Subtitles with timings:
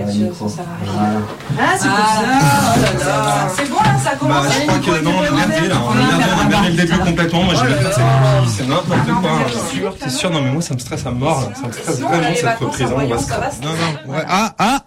[0.00, 3.48] Ah, c'est pour ça.
[3.56, 4.44] C'est bon, là, ça commence.
[4.46, 5.76] Bah, je crois que non, on a merdé là.
[5.86, 7.42] On a merdé, on a merdé le début complètement.
[7.44, 7.92] Moi, je vais faire
[8.46, 9.30] c'est- n'importe quoi.
[9.52, 10.30] C'est sûr, c'est sûr.
[10.30, 11.50] Non, mais moi, ça me stresse à mort.
[11.60, 12.86] Ça me stresse vraiment cette reprise.
[12.86, 12.94] hein.
[13.62, 13.70] Non,
[14.06, 14.12] non.
[14.14, 14.24] ouais.
[14.28, 14.78] Ah, ah,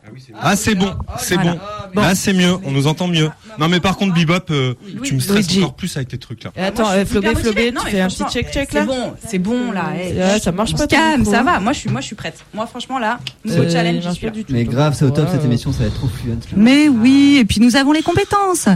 [0.42, 1.58] ah, c'est bon, c'est bon.
[1.96, 2.56] Là, c'est mieux.
[2.64, 3.30] On nous entend mieux.
[3.60, 5.60] Non, mais par contre, Bebop, euh, tu me stresses Luigi.
[5.60, 6.52] encore plus avec tes trucs là.
[6.56, 7.72] Et attends, Moi, je suis euh, Flobé, Flobé.
[7.72, 9.92] Non, tu fais un petit check-check C'est là bon, c'est bon là.
[10.02, 10.14] eh.
[10.14, 11.34] Là, ça marche On pas calme, micro.
[11.34, 11.60] ça va.
[11.60, 12.44] Moi, je suis, moi, je suis prête.
[12.54, 14.32] Moi, franchement, là, nouveau Euh, challenge, suis là.
[14.32, 14.54] du tout.
[14.54, 15.46] Mais grave, c'est au top cette ouais.
[15.46, 16.30] émission, ça va être trop fluent.
[16.32, 16.36] là.
[16.56, 18.68] Mais oui, et puis nous avons les compétences.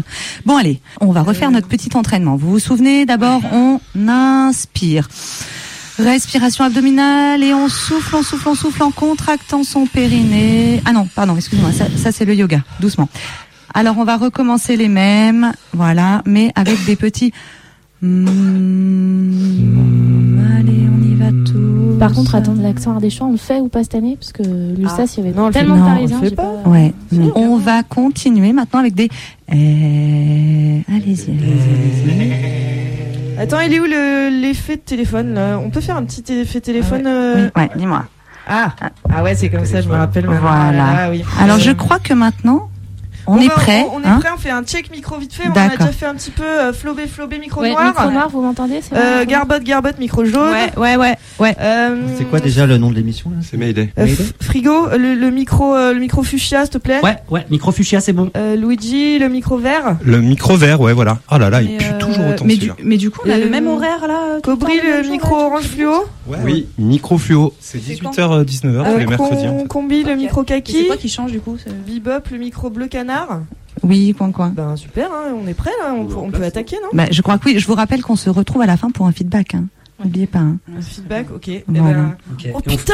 [0.46, 2.36] Bon allez, on va refaire notre petit entraînement.
[2.36, 5.08] Vous vous souvenez d'abord, on inspire.
[5.98, 10.82] Respiration abdominale et on souffle, on souffle, on souffle en contractant son périnée.
[10.86, 13.08] Ah non, pardon, excusez-moi, ça, ça c'est le yoga, doucement.
[13.74, 17.32] Alors on va recommencer les mêmes, voilà, mais avec des petits...
[18.02, 18.18] Mm,
[20.60, 21.98] allez, on y va tous.
[21.98, 24.18] Par contre, attendre l'accent ardéchois, on le fait ou pas cette année?
[24.20, 26.20] Parce que l'USAS, il y avait Non, on tellement non, de on le Parisiens.
[26.20, 26.52] fait j'ai pas.
[26.66, 26.94] Ouais,
[27.36, 29.10] on va continuer maintenant avec des...
[29.50, 33.15] Eh, Allez-y, allez-y, allez-y.
[33.38, 35.60] Attends, il est où le- l'effet de téléphone là?
[35.64, 38.06] On peut faire un petit effet téléphone euh, Oui, ouais, dis-moi.
[38.48, 38.74] Ah,
[39.14, 40.26] ah ouais, c'est comme ça, je me rappelle.
[40.28, 40.86] Voilà.
[41.06, 41.24] Ah, oui.
[41.40, 42.70] Alors je crois que maintenant,
[43.28, 43.86] on, on est va- prêt.
[43.92, 45.44] On, on est hein prêt, on fait un check micro vite fait.
[45.48, 47.86] On a déjà fait un petit peu euh, flobé, flobé, micro Ouais, noir.
[47.86, 50.50] micro noir, vous m'entendez c'est Euh, garbotte, garbotte, micro jaune.
[50.52, 51.56] Ouais, ouais, ouais, ouais.
[51.60, 53.92] Euh, C'est quoi déjà le nom de l'émission là C'est Mayday.
[53.98, 54.08] euh,
[54.42, 57.00] Frigo, le, le micro, euh, le micro fuchsia, s'il te plaît.
[57.04, 58.32] Ouais, ouais, micro fuchsia, c'est bon.
[58.38, 59.98] Euh, Luigi, le micro vert.
[60.04, 61.20] Le micro vert, ouais, voilà.
[61.32, 63.34] Oh là là, il pue euh, toujours autant Mais du, mais du coup, on a
[63.34, 64.40] Euh, le même horaire là.
[64.44, 66.06] Cobri, le micro orange fluo.
[66.28, 67.54] Ouais, Oui, micro fluo.
[67.60, 69.46] C'est C'est quand 18h-19h tous Euh, les mercredis.
[69.46, 69.68] com- hein.
[69.68, 70.88] combi, le micro Et C'est kaki.
[70.88, 73.42] quoi qui change du coup Bebop, le micro bleu canard.
[73.84, 74.50] Oui, coin, coin.
[74.56, 76.90] Ben super, hein, on est prêt là, on, peut- on peut attaquer, non?
[76.94, 77.60] Bah, je crois que oui.
[77.60, 79.54] Je vous rappelle qu'on se retrouve à la fin pour un feedback.
[79.56, 79.66] Hein.
[80.04, 80.40] N'oubliez pas.
[80.40, 80.58] Hein.
[80.78, 81.48] Un feedback, ok.
[81.48, 82.18] Eh ben.
[82.54, 82.94] Oh putain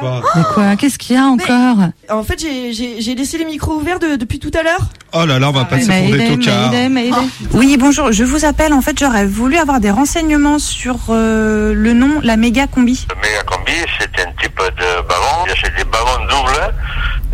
[0.00, 1.76] Quoi Mais quoi Qu'est-ce qu'il y a encore
[2.10, 4.80] En fait, j'ai- j'ai j'ai laissé les micros ouverts de- depuis tout à l'heure.
[5.12, 6.72] Oh là là, on va passer pour des tocards.
[6.90, 7.10] Mayday.
[7.54, 8.12] Oui, bonjour.
[8.12, 8.72] Je vous appelle.
[8.72, 13.06] En fait, j'aurais voulu avoir des renseignements sur euh, le nom, la méga combi.
[13.10, 15.54] Le méga combi, c'est un type de ballon.
[15.62, 16.74] C'est des ballons doubles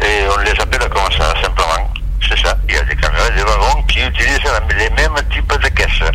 [0.00, 1.91] et on les appelle comme ça, simplement.
[2.29, 2.57] C'est ça.
[2.69, 4.39] Il y a des camions et des wagons qui utilisent
[4.79, 6.11] les mêmes types de caisses.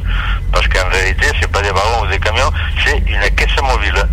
[0.51, 2.51] Parce qu'en réalité, c'est pas des wagons ou des camions,
[2.83, 4.07] c'est une caisse mobile.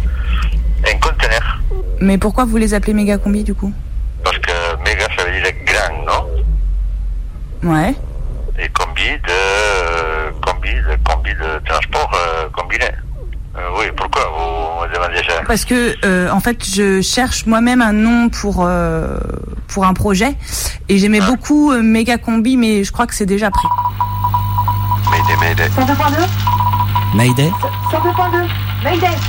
[0.87, 1.61] Un conteneur.
[2.01, 3.73] Mais pourquoi vous les appelez méga combi du coup?
[4.23, 4.53] Parce que
[4.85, 6.05] méga, ça veut dire grand,
[7.63, 7.73] non?
[7.73, 7.95] Ouais.
[8.59, 12.87] Et combi de, euh, combi de, combi de transport euh, combiné.
[13.59, 17.81] Euh, oui, pourquoi vous me demandez ça Parce que euh, en fait, je cherche moi-même
[17.81, 19.19] un nom pour euh,
[19.69, 20.35] pour un projet
[20.89, 23.69] et j'aimais beaucoup euh, méga combi, mais je crois que c'est déjà pris.
[25.11, 25.71] Mayday, mayday.
[27.15, 27.51] Mayday,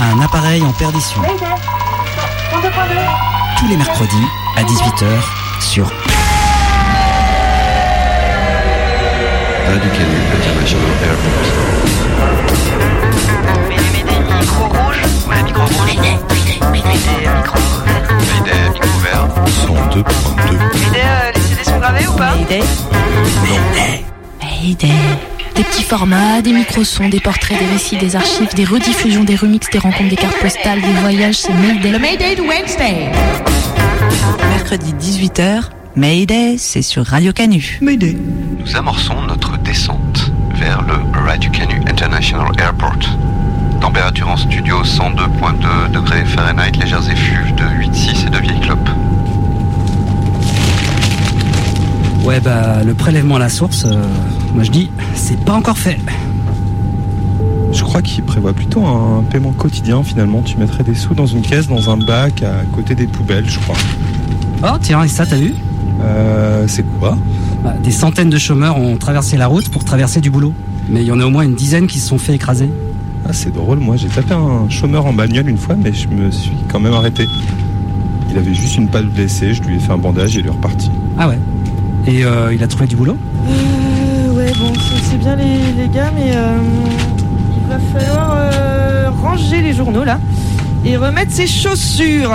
[0.02, 1.22] un appareil en perdition.
[3.60, 4.28] Tous les mercredis
[4.58, 5.06] à 18h
[5.62, 5.86] sur
[9.68, 12.67] Radio Canu International Airport.
[16.72, 19.28] Mayday, micro vert.
[19.66, 20.58] 102.2.
[22.20, 22.64] Mayday.
[24.42, 24.92] Mayday.
[25.56, 29.70] Des petits formats, des micro-sons, des portraits, des récits, des archives, des rediffusions, des remixes,
[29.72, 31.92] des rencontres, des cartes postales, des voyages, c'est Mayday.
[31.92, 33.12] Le Mayday de Wednesday.
[34.50, 35.64] Mercredi 18h.
[35.96, 37.80] Mayday, c'est sur Radio Canu.
[37.82, 43.00] Nous amorçons notre descente vers le Radio Canu International Airport.
[43.82, 48.90] Température en studio 102.2 degrés Fahrenheit, légères effluves de 8,6 et de vieilles clopes.
[52.24, 54.02] Ouais, bah, le prélèvement à la source, euh,
[54.54, 56.00] moi je dis, c'est pas encore fait.
[57.72, 60.42] Je crois qu'il prévoit plutôt un paiement quotidien finalement.
[60.42, 63.60] Tu mettrais des sous dans une caisse, dans un bac, à côté des poubelles, je
[63.60, 63.78] crois.
[64.64, 65.54] Oh, tiens, et ça, t'as vu?
[66.02, 67.18] Euh, c'est quoi?
[67.64, 70.54] Bah, Des centaines de chômeurs ont traversé la route pour traverser du boulot.
[70.90, 72.70] Mais il y en a au moins une dizaine qui se sont fait écraser.
[73.26, 76.32] Ah, c'est drôle, moi j'ai tapé un chômeur en bagnole une fois, mais je me
[76.32, 77.26] suis quand même arrêté.
[78.30, 80.52] Il avait juste une patte blessée, je lui ai fait un bandage et il est
[80.52, 80.90] reparti.
[81.18, 81.40] Ah ouais.
[82.06, 83.18] Et euh, il a trouvé du boulot?
[83.48, 86.58] Euh, ouais, bon, c'est c'est bien les, les gars, mais euh,
[87.58, 90.20] il va falloir euh, ranger les journaux là
[90.86, 92.34] et remettre ses chaussures.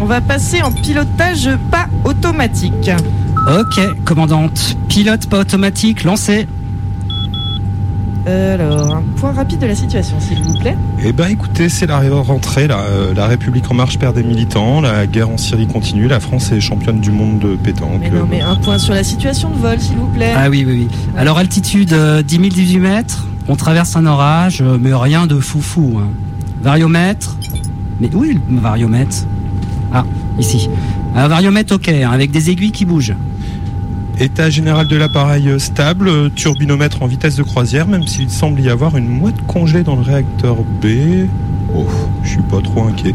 [0.00, 2.90] On va passer en pilotage pas automatique.
[3.58, 4.76] Ok, commandante.
[4.88, 6.46] Pilote pas automatique, lancé.
[8.26, 10.76] Euh, alors, un point rapide de la situation, s'il vous plaît.
[11.04, 12.80] Eh ben écoutez, c'est la rentrée, là.
[12.80, 16.50] Euh, la République en marche perd des militants, la guerre en Syrie continue, la France
[16.50, 18.00] est championne du monde de pétanque.
[18.00, 20.32] Mais non, mais un point sur la situation de vol, s'il vous plaît.
[20.36, 20.96] Ah oui, oui, oui.
[21.16, 23.26] Alors, altitude euh, 10 000, 18 mètres.
[23.48, 26.00] On traverse un orage, euh, mais rien de foufou.
[26.00, 26.08] Hein.
[26.62, 27.36] Variomètre.
[28.00, 29.18] Mais où est le variomètre?
[29.92, 30.04] Ah,
[30.38, 30.68] ici.
[31.14, 33.14] Un variomètre ok, hein, avec des aiguilles qui bougent.
[34.18, 38.60] État général de l'appareil euh, stable, euh, turbinomètre en vitesse de croisière, même s'il semble
[38.60, 41.26] y avoir une moite congé dans le réacteur B.
[41.74, 41.86] Oh,
[42.22, 43.14] je suis pas trop inquiet.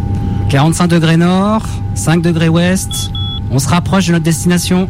[0.49, 1.65] 45 degrés nord,
[1.95, 3.11] 5 degrés ouest.
[3.49, 4.89] On se rapproche de notre destination.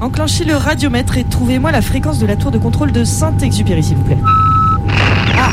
[0.00, 3.98] Enclenchez le radiomètre et trouvez-moi la fréquence de la tour de contrôle de Saint-Exupéry, s'il
[3.98, 4.18] vous plaît.
[5.36, 5.52] Ah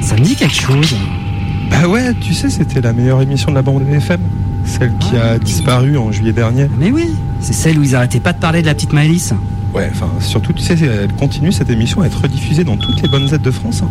[0.00, 0.96] Ça me dit quelque chose.
[1.70, 4.20] Bah ouais, tu sais, c'était la meilleure émission de la bande FM.
[4.64, 6.68] Celle qui a disparu en juillet dernier.
[6.78, 9.32] Mais oui, c'est celle où ils arrêtaient pas de parler de la petite Maëlys.
[9.74, 13.08] Ouais, enfin, surtout, tu sais, elle continue cette émission à être rediffusée dans toutes les
[13.08, 13.82] bonnes aides de France.
[13.84, 13.90] hein.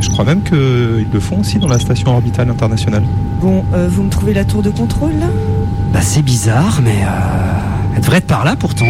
[0.00, 3.02] Je crois même qu'ils le font aussi dans la station orbitale internationale.
[3.40, 5.26] Bon, euh, vous me trouvez la tour de contrôle là?
[5.92, 8.86] Bah c'est bizarre, mais euh, elle devrait être par là pourtant.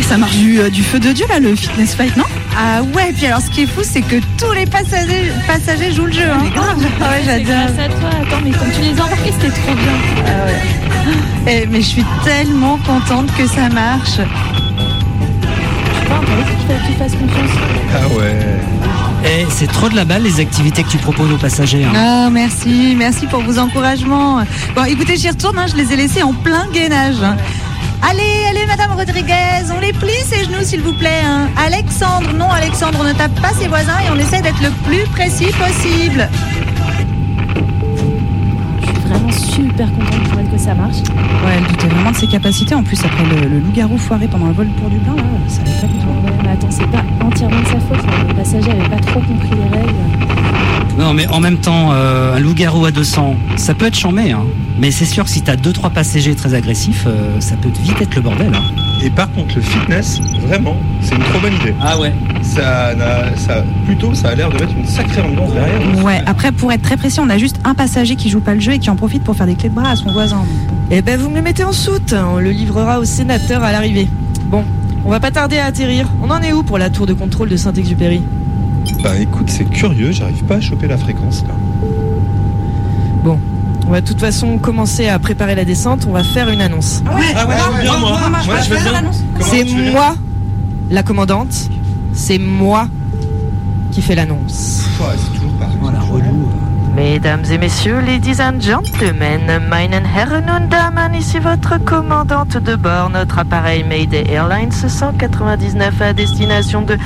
[0.00, 2.24] Et ça marche du, euh, du feu de Dieu là, le fitness flight, non?
[2.56, 6.06] Ah ouais, puis alors ce qui est fou, c'est que tous les passagers, passagers jouent
[6.06, 6.22] le jeu.
[6.32, 6.40] Hein.
[6.56, 7.66] Ah ouais, C'est j'adore.
[7.76, 8.08] grâce à toi.
[8.22, 9.92] Attends, mais comme tu les as embarqués, c'était trop bien.
[11.46, 14.16] Eh, mais je suis tellement contente que ça marche.
[16.68, 17.50] Que tu fasses confiance.
[17.94, 18.38] Ah ouais.
[19.22, 21.84] Eh, c'est trop de la balle les activités que tu proposes aux passagers.
[21.84, 21.92] hein.
[21.94, 24.38] Ah merci, merci pour vos encouragements.
[24.74, 27.16] Bon, écoutez, j'y retourne, hein, je les ai laissés en plein gainage.
[28.02, 31.20] Allez, allez, Madame Rodriguez, on les plie ces genoux, s'il vous plaît.
[31.24, 31.48] hein.
[31.56, 35.04] Alexandre, non, Alexandre, on ne tape pas ses voisins et on essaie d'être le plus
[35.12, 36.28] précis possible.
[38.80, 40.96] Je suis vraiment super contente pour elle que ça marche.
[41.44, 42.74] Ouais, elle doutait vraiment de ses capacités.
[42.74, 45.60] En plus, après le, le loup-garou foiré pendant le vol pour du pain, là, ça
[45.60, 46.06] allait pas du tout.
[46.06, 47.98] Ouais, mais attends, c'est pas entièrement de sa faute.
[48.08, 48.24] hein.
[48.28, 49.94] Les passagers avaient pas trop compris les règles.
[50.98, 54.32] Non, mais en même temps, euh, un loup-garou à 200, ça peut être chambé.
[54.32, 54.44] Hein.
[54.78, 58.14] Mais c'est sûr que si t'as 2-3 passagers très agressifs, euh, ça peut vite être
[58.16, 58.52] le bordel.
[58.54, 58.62] Hein.
[59.02, 61.74] Et par contre, le fitness, vraiment, c'est une trop bonne idée.
[61.80, 66.04] Ah ouais Ça, n'a- ça, plutôt, ça a l'air de mettre une sacrée ambiance derrière.
[66.04, 68.60] Ouais, après, pour être très précis, on a juste un passager qui joue pas le
[68.60, 70.44] jeu et qui en profite pour faire des clés de bras à son voisin.
[70.90, 72.14] Eh ben, vous me le mettez en soute.
[72.14, 74.08] On le livrera au sénateur à l'arrivée.
[74.46, 74.64] Bon,
[75.04, 76.08] on va pas tarder à atterrir.
[76.22, 78.22] On en est où pour la tour de contrôle de Saint-Exupéry?
[79.02, 81.54] Bah écoute, c'est curieux, j'arrive pas à choper la fréquence là.
[83.24, 83.38] Bon,
[83.86, 86.06] on va de toute façon commencer à préparer la descente.
[86.06, 87.02] On va faire une annonce.
[87.06, 88.20] Ah ouais, je veux bien moi.
[88.44, 89.10] Moi, je veux bien.
[89.40, 90.14] C'est moi,
[90.90, 91.70] la commandante.
[92.12, 92.88] C'est moi
[93.92, 94.84] qui fais l'annonce.
[97.00, 103.08] Mesdames et messieurs, ladies and gentlemen, meine Herren und Damen, ici votre commandante de bord,
[103.08, 106.98] notre appareil Mayday Airlines 199 à destination de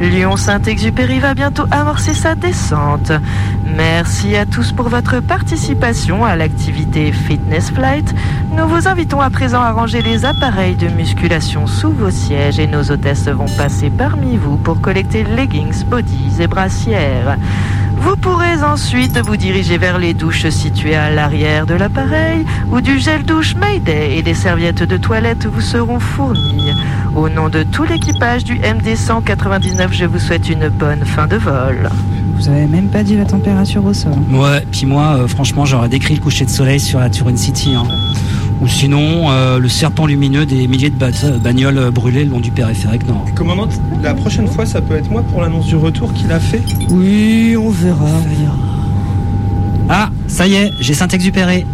[0.00, 3.12] Lyon-Saint-Exupéry va bientôt amorcer sa descente.
[3.76, 8.14] Merci à tous pour votre participation à l'activité Fitness Flight.
[8.56, 12.66] Nous vous invitons à présent à ranger les appareils de musculation sous vos sièges et
[12.66, 17.36] nos hôtesses vont passer parmi vous pour collecter leggings, bodies et brassières.
[18.02, 22.98] Vous pourrez ensuite vous diriger vers les douches situées à l'arrière de l'appareil où du
[22.98, 26.72] gel douche Mayday et des serviettes de toilette vous seront fournies.
[27.14, 31.36] Au nom de tout l'équipage du MD 199, je vous souhaite une bonne fin de
[31.36, 31.88] vol.
[32.36, 34.12] Vous avez même pas dit la température au sol.
[34.32, 37.74] Ouais, puis moi, euh, franchement, j'aurais décrit le coucher de soleil sur la Turin City.
[37.76, 37.84] hein.
[38.62, 41.10] Ou sinon, euh, le serpent lumineux des milliers de bat-
[41.42, 43.24] bagnoles brûlées le long du périphérique nord.
[43.34, 46.62] Commandante, la prochaine fois, ça peut être moi pour l'annonce du retour qu'il a fait?
[46.88, 48.56] Oui, on verra, on verra.
[49.88, 51.66] Ah, ça y est, j'ai Saint-Exupéry.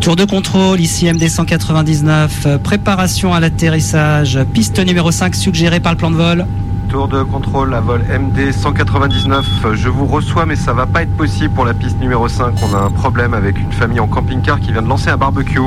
[0.00, 2.44] Tour de contrôle, ici MD 199.
[2.46, 4.38] euh, Préparation à l'atterrissage.
[4.54, 6.46] Piste numéro 5 suggérée par le plan de vol.
[6.90, 9.46] Tour de contrôle à vol MD 199.
[9.74, 12.52] Je vous reçois, mais ça va pas être possible pour la piste numéro 5.
[12.68, 15.60] On a un problème avec une famille en camping-car qui vient de lancer un barbecue.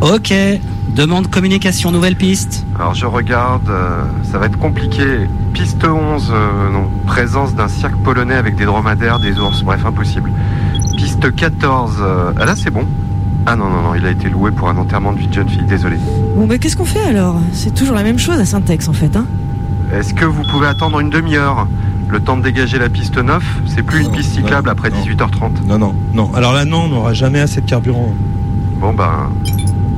[0.00, 0.34] Ok.
[0.88, 2.66] Demande communication, nouvelle piste.
[2.74, 5.28] Alors je regarde, euh, ça va être compliqué.
[5.52, 6.90] Piste 11, euh, non.
[7.06, 9.62] Présence d'un cirque polonais avec des dromadaires, des ours.
[9.62, 10.32] Bref, impossible.
[10.96, 12.84] Piste 14, euh, ah là c'est bon.
[13.46, 15.48] Ah non, non, non, il a été loué pour un enterrement de vie de jeune
[15.48, 15.98] fille, désolé.
[16.36, 17.36] Bon, mais qu'est-ce qu'on fait alors?
[17.52, 19.24] C'est toujours la même chose à Saint-Ex en fait, hein?
[19.92, 21.66] Est-ce que vous pouvez attendre une demi-heure
[22.08, 24.96] Le temps de dégager la piste 9, c'est plus une piste cyclable non, après non.
[25.02, 25.66] 18h30.
[25.66, 26.34] Non, non, non.
[26.34, 28.12] Alors là, non, on n'aura jamais assez de carburant.
[28.80, 29.30] Bon ben,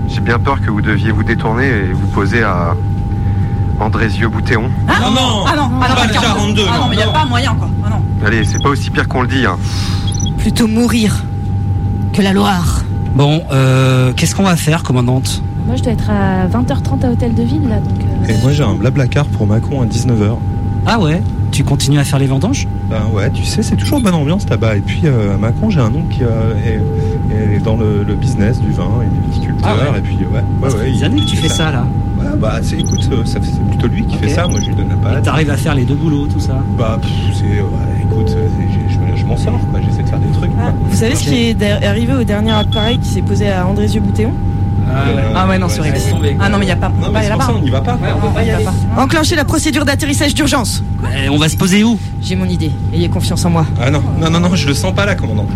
[0.08, 2.74] j'ai bien peur que vous deviez vous détourner et vous poser à
[3.78, 4.62] Andrézieux-Boutéon.
[4.62, 6.20] non, non, Ah non, ah non, pas le 42.
[6.20, 6.62] 42.
[6.72, 7.68] Ah non, mais y a pas moyen quoi.
[7.84, 8.26] Ah non.
[8.26, 9.44] Allez, c'est pas aussi pire qu'on le dit.
[9.46, 9.56] Hein.
[10.38, 11.24] Plutôt mourir
[12.12, 12.82] que la Loire.
[13.14, 15.42] Bon, euh, qu'est-ce qu'on va faire, commandante?
[15.66, 18.00] Moi, je dois être à 20h30 à Hôtel de Ville, là, donc...
[18.00, 20.36] euh, Et moi, j'ai un blabla car pour Macron à 19h.
[20.86, 21.22] Ah ouais?
[21.52, 22.66] Tu continues à faire les vendanges?
[22.88, 24.76] Ben ouais, tu sais, c'est toujours bonne ambiance là-bas.
[24.76, 28.14] Et puis euh, à Macron, j'ai un oncle qui euh, est, est dans le, le
[28.14, 29.68] business du vin et du viticulteur.
[29.68, 29.98] Ah ouais.
[29.98, 31.84] Et puis ouais, ouais, Ça fait ouais, des il- années que tu fais ça là.
[32.18, 34.46] Ouais, bah c'est- écoute, c'est plutôt lui qui fait ça.
[34.46, 35.24] Moi, je lui donne la patte.
[35.24, 36.62] t'arrives à faire les deux boulots, tout ça?
[36.78, 39.60] Bah pff, c'est, ouais, écoute, c'est- je, je- je m'en sors.
[39.70, 39.80] quoi.
[39.84, 40.54] J'essaie de faire des trucs.
[40.54, 40.72] quoi.
[40.88, 44.30] Vous savez ce qui est arrivé au dernier appareil qui s'est posé à Andrézieux-Boutéon?
[44.30, 44.49] Euh,
[45.34, 45.96] Ah ouais, non, c'est horrible.
[46.40, 46.88] Ah non, mais il y a pas.
[46.88, 47.52] Non, pas mais aller c'est pour là-bas.
[47.52, 47.96] ça, on n'y va pas.
[47.96, 48.08] quoi.
[48.16, 48.64] on peut pas y aller.
[48.96, 50.82] Enclenchez la procédure d'atterrissage d'urgence.
[51.16, 51.98] Eh, on va se poser où?
[52.20, 52.72] J'ai mon idée.
[52.92, 53.66] Ayez confiance en moi.
[53.80, 55.46] Ah non, non, non, non, je le sens pas là, commandant.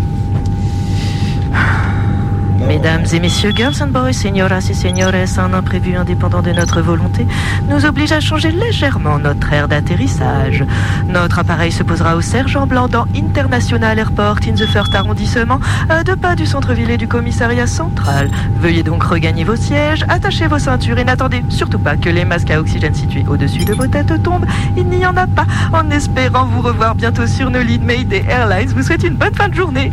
[2.74, 7.24] Mesdames et messieurs, girls and boys, señoras et señores, un imprévu indépendant de notre volonté
[7.70, 10.64] nous oblige à changer légèrement notre aire d'atterrissage.
[11.08, 16.02] Notre appareil se posera au Sergent Blanc dans International Airport in the First Arrondissement, à
[16.02, 18.28] deux pas du centre-ville et du commissariat central.
[18.58, 22.50] Veuillez donc regagner vos sièges, attachez vos ceintures et n'attendez surtout pas que les masques
[22.50, 24.46] à oxygène situés au-dessus de vos têtes tombent.
[24.76, 25.46] Il n'y en a pas.
[25.72, 29.48] En espérant vous revoir bientôt sur nos lignes Mayday Airlines, vous souhaite une bonne fin
[29.48, 29.92] de journée.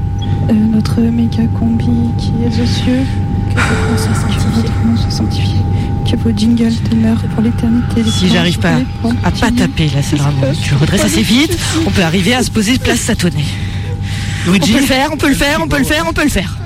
[0.50, 1.85] Euh, notre méga combi
[2.17, 3.05] qui est aux cieux,
[3.50, 5.59] que votre nom soit sanctifié,
[6.09, 8.03] que vos jingles demeurent pour l'éternité.
[8.09, 8.79] Si j'arrive pas
[9.23, 12.51] à pas taper la salle Ramon, tu redresses assez vite, on peut arriver à se
[12.51, 13.45] poser place Satonnet.
[14.47, 16.23] On Luigi peut le faire, on peut le faire, on peut le faire, on peut
[16.23, 16.57] le faire.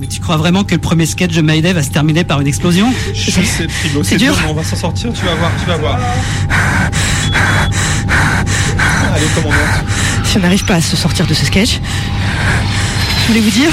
[0.00, 2.48] Mais tu crois vraiment que le premier sketch de Mayday va se terminer par une
[2.48, 2.92] explosion?
[3.14, 5.76] Je sais, Frigo, C'est c'est dur, on va s'en sortir, tu vas voir, tu vas
[5.76, 5.98] voir.
[9.14, 9.56] Allez, commandant.
[10.24, 11.80] Si on n'arrive pas à se sortir de ce sketch,
[13.22, 13.70] je voulais vous dire,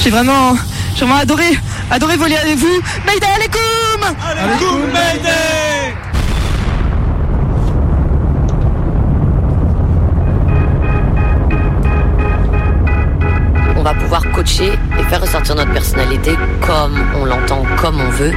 [0.00, 0.56] j'ai vraiment,
[0.94, 1.58] j'ai vraiment adoré,
[1.90, 2.80] adoré voler avec vous.
[3.06, 4.16] Mayday alaikum.
[4.26, 5.73] Alaikum Mayday
[14.14, 18.32] pouvoir coacher et faire ressortir notre personnalité comme on l'entend, comme on veut.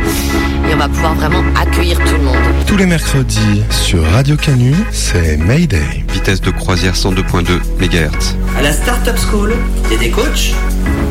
[0.70, 2.38] Et on va pouvoir vraiment accueillir tout le monde.
[2.66, 6.04] Tous les mercredis sur Radio Canu, c'est Mayday.
[6.12, 8.36] Vitesse de croisière 102.2 MHz.
[8.58, 9.56] À la Startup School,
[9.86, 10.54] il y a des coachs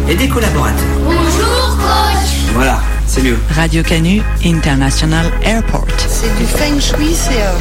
[0.08, 0.82] et des collaborateurs.
[1.04, 3.38] Bonjour coach Voilà, c'est mieux.
[3.54, 5.86] Radio Canu International Airport.
[6.08, 7.52] C'est du feng shui, c'est euh,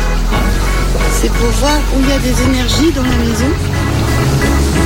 [1.21, 3.51] c'est pour voir où il y a des énergies dans la maison.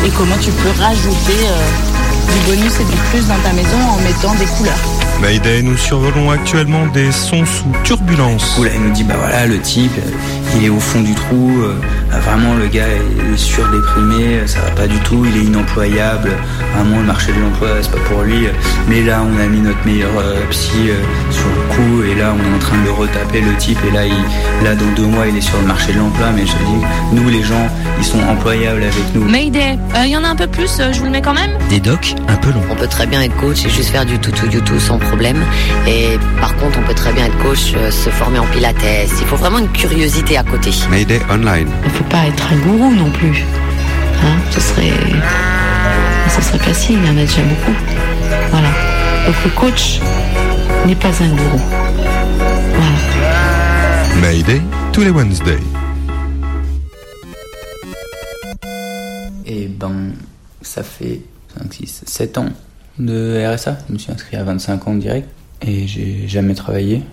[0.05, 1.98] Et comment tu peux rajouter euh,
[2.31, 4.77] du bonus et du plus dans ta maison en mettant des couleurs.
[5.21, 8.57] Mayday, nous survolons actuellement des sons sous turbulence.
[8.57, 9.91] Oula, il nous dit bah voilà, le type,
[10.57, 11.51] il est au fond du trou.
[11.63, 11.75] euh,
[12.11, 16.31] ah, vraiment, le gars est surdéprimé, ça va pas du tout, il est inemployable.
[16.75, 18.47] Vraiment, le marché de l'emploi, c'est pas pour lui.
[18.87, 21.01] Mais là, on a mis notre meilleur euh, psy euh,
[21.31, 23.77] sur le coup, et là, on est en train de le retaper, le type.
[23.87, 26.27] Et là, il, là, dans deux mois, il est sur le marché de l'emploi.
[26.35, 27.67] Mais je te dis, nous, les gens,
[27.99, 29.25] ils sont employables avec nous.
[29.25, 31.51] Mayday, il y en a un peu plus, euh, je vous le mets quand même?
[31.69, 32.63] Des docs un peu longs.
[32.71, 34.97] On peut très bien être coach et juste faire du tout, tout, du tout sans
[34.97, 35.37] problème.
[35.87, 38.75] Et par contre, on peut très bien être coach, euh, se former en pilates.
[39.21, 40.71] Il faut vraiment une curiosité à côté.
[40.89, 41.67] Mayday Online.
[41.83, 43.43] Il faut pas être un gourou non plus.
[44.23, 44.93] Hein, ce serait,
[46.29, 47.77] ce serait facile, il y en a déjà beaucoup.
[48.49, 48.69] Voilà.
[49.25, 49.99] Donc le coach
[50.85, 51.61] n'est pas un gourou.
[52.73, 54.21] Voilà.
[54.21, 54.61] Mayday,
[54.93, 55.59] tous les Wednesdays.
[59.45, 60.13] Et ben,
[60.61, 61.21] ça fait
[61.57, 62.49] 5, 6, 7 ans
[62.97, 63.77] de RSA.
[63.89, 65.27] Je me suis inscrit à 25 ans direct
[65.61, 67.03] et j'ai jamais travaillé.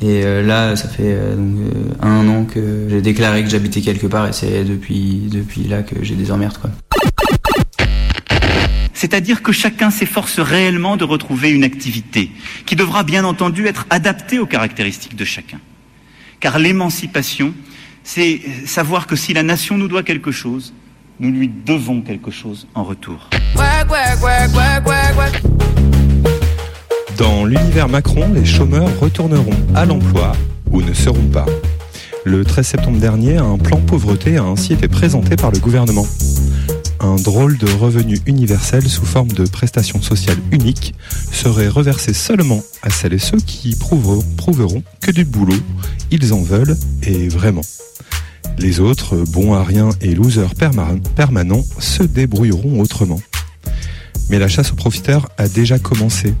[0.00, 3.80] Et euh, là, ça fait euh, donc, euh, un an que j'ai déclaré que j'habitais
[3.80, 6.70] quelque part et c'est depuis, depuis là que j'ai des emmerdes quoi.
[8.92, 12.30] C'est-à-dire que chacun s'efforce réellement de retrouver une activité
[12.64, 15.58] qui devra bien entendu être adaptée aux caractéristiques de chacun.
[16.40, 17.52] Car l'émancipation,
[18.02, 20.72] c'est savoir que si la nation nous doit quelque chose,
[21.20, 23.28] nous lui devons quelque chose en retour.
[27.18, 30.32] Dans l'univers Macron, les chômeurs retourneront à l'emploi
[30.70, 31.46] ou ne seront pas.
[32.24, 36.06] Le 13 septembre dernier, un plan pauvreté a ainsi été présenté par le gouvernement.
[37.00, 40.94] Un drôle de revenu universel sous forme de prestation sociale unique
[41.30, 45.56] serait reversé seulement à celles et ceux qui prouveront, prouveront que du boulot,
[46.10, 47.60] ils en veulent et vraiment.
[48.58, 53.20] Les autres, bons à rien et losers perma- permanents, se débrouilleront autrement.
[54.30, 56.32] Mais la chasse aux profiteurs a déjà commencé.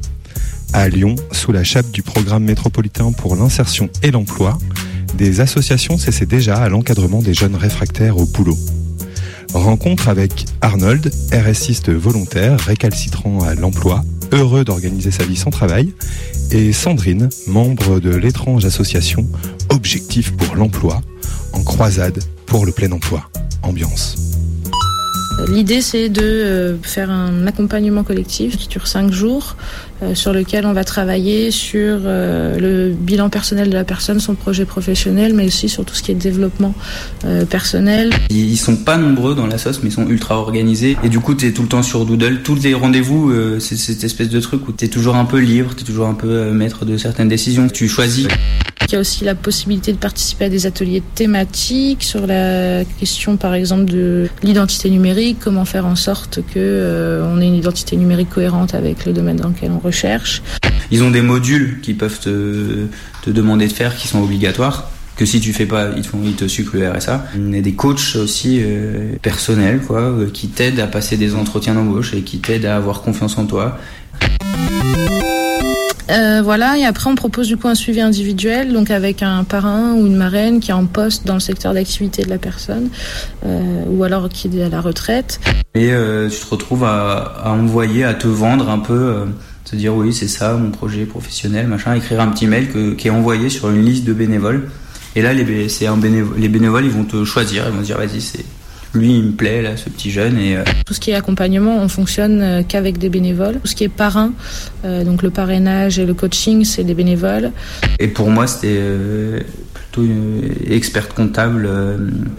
[0.76, 4.58] À Lyon, sous la chape du programme métropolitain pour l'insertion et l'emploi,
[5.16, 8.58] des associations s'essaient déjà à l'encadrement des jeunes réfractaires au boulot.
[9.54, 14.02] Rencontre avec Arnold, RSiste volontaire, récalcitrant à l'emploi,
[14.32, 15.94] heureux d'organiser sa vie sans travail,
[16.50, 19.24] et Sandrine, membre de l'étrange association
[19.68, 21.02] Objectif pour l'emploi,
[21.52, 23.30] en croisade pour le plein emploi.
[23.62, 24.23] Ambiance.
[25.48, 29.56] L'idée, c'est de euh, faire un accompagnement collectif qui dure cinq jours,
[30.02, 34.34] euh, sur lequel on va travailler sur euh, le bilan personnel de la personne, son
[34.34, 36.74] projet professionnel, mais aussi sur tout ce qui est développement
[37.50, 38.12] personnel.
[38.30, 40.96] Ils sont pas nombreux dans la sauce, mais ils sont ultra organisés.
[41.02, 42.42] Et du coup, tu es tout le temps sur Doodle.
[42.42, 45.74] Tous les rendez-vous, c'est cette espèce de truc où tu es toujours un peu libre,
[45.74, 47.68] tu es toujours un peu maître de certaines décisions.
[47.68, 48.28] Tu choisis.
[48.86, 53.38] Il y a aussi la possibilité de participer à des ateliers thématiques sur la question,
[53.38, 57.96] par exemple, de l'identité numérique, comment faire en sorte que euh, on ait une identité
[57.96, 60.42] numérique cohérente avec le domaine dans lequel on recherche.
[60.90, 62.86] Ils ont des modules qui peuvent te,
[63.26, 66.48] demander de faire, qui sont obligatoires que si tu fais pas, ils te, font, te
[66.48, 67.26] sucrent le RSA.
[67.38, 71.74] On a des coachs aussi euh, personnels, quoi, euh, qui t'aident à passer des entretiens
[71.74, 73.78] d'embauche et qui t'aident à avoir confiance en toi.
[76.10, 79.94] Euh, voilà, et après on propose du coup un suivi individuel, donc avec un parrain
[79.94, 82.90] ou une marraine qui est en poste dans le secteur d'activité de la personne,
[83.46, 85.40] euh, ou alors qui est à la retraite.
[85.74, 89.24] Et euh, tu te retrouves à, envoyer, à te vendre un peu,
[89.64, 93.10] te dire oui c'est ça mon projet professionnel, machin, écrire un petit mail qui est
[93.10, 94.68] envoyé sur une liste de bénévoles.
[95.16, 95.86] Et là les, c'est
[96.36, 98.44] les bénévoles ils vont te choisir, ils vont te dire vas-y c'est
[98.94, 100.38] lui, il me plaît, là, ce petit jeune.
[100.38, 103.60] Et, euh, Tout ce qui est accompagnement, on fonctionne euh, qu'avec des bénévoles.
[103.60, 104.32] Tout ce qui est parrain,
[104.84, 107.50] euh, donc le parrainage et le coaching, c'est des bénévoles.
[107.98, 108.80] Et pour moi, c'était
[109.72, 111.68] plutôt une experte comptable.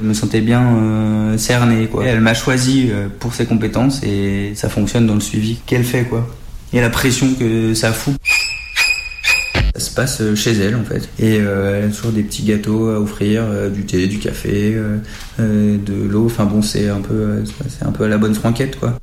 [0.01, 2.05] Je me sentais bien cernée, quoi.
[2.05, 6.27] Elle m'a choisi pour ses compétences et ça fonctionne dans le suivi qu'elle fait, quoi.
[6.73, 8.15] Et la pression que ça fout.
[9.75, 11.09] Ça se passe euh, chez elle en fait.
[11.19, 14.73] Et euh, elle a toujours des petits gâteaux à offrir, euh, du thé, du café,
[15.37, 16.27] de l'eau.
[16.27, 18.97] Enfin bon, c'est un peu, c'est un peu à la bonne franquette quoi.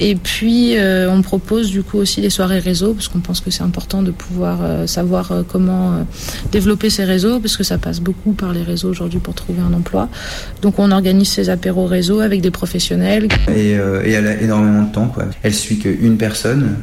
[0.00, 3.62] Et puis, on propose du coup aussi des soirées réseau, parce qu'on pense que c'est
[3.62, 6.06] important de pouvoir savoir comment
[6.50, 9.74] développer ces réseaux, parce que ça passe beaucoup par les réseaux aujourd'hui pour trouver un
[9.74, 10.08] emploi.
[10.62, 13.28] Donc, on organise ces apéros réseau avec des professionnels.
[13.54, 15.26] Et, et elle a énormément de temps, quoi.
[15.42, 16.76] Elle suit qu'une personne.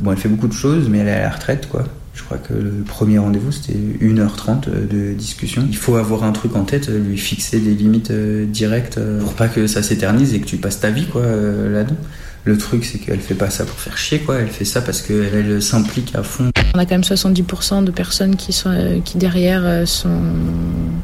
[0.00, 1.84] Bon, elle fait beaucoup de choses, mais elle est à la retraite, quoi.
[2.30, 5.66] Crois que le premier rendez-vous, c'était 1h30 de discussion.
[5.68, 9.32] Il faut avoir un truc en tête, lui fixer des limites euh, directes euh, pour
[9.32, 11.96] pas que ça s'éternise et que tu passes ta vie quoi euh, là-dedans.
[12.44, 14.36] Le truc, c'est qu'elle fait pas ça pour faire chier, quoi.
[14.38, 16.52] Elle fait ça parce qu'elle elle, s'implique à fond.
[16.72, 20.22] On a quand même 70% de personnes qui, sont, qui derrière sont,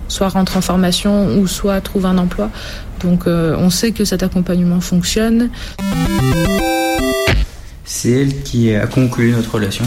[0.06, 2.52] soit rentrent en formation ou soit trouvent un emploi.
[3.00, 5.50] Donc on sait que cet accompagnement fonctionne.
[7.84, 9.86] C'est elle qui a conclu notre relation.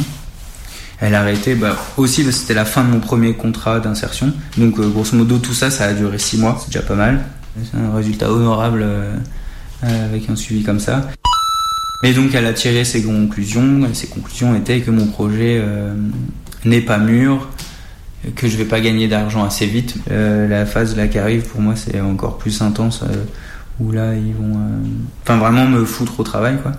[1.01, 4.33] Elle a arrêté bah, aussi c'était la fin de mon premier contrat d'insertion.
[4.57, 7.23] Donc euh, grosso modo tout ça, ça a duré six mois, c'est déjà pas mal.
[7.63, 9.15] C'est un résultat honorable euh,
[9.81, 11.09] avec un suivi comme ça.
[12.03, 13.87] Et donc elle a tiré ses conclusions.
[13.89, 15.93] Et ses conclusions étaient que mon projet euh,
[16.65, 17.47] n'est pas mûr,
[18.35, 19.95] que je vais pas gagner d'argent assez vite.
[20.09, 23.03] la phase là qui arrive pour moi c'est encore plus intense
[23.79, 24.59] où là ils vont,
[25.23, 26.73] enfin vraiment me foutre au travail quoi.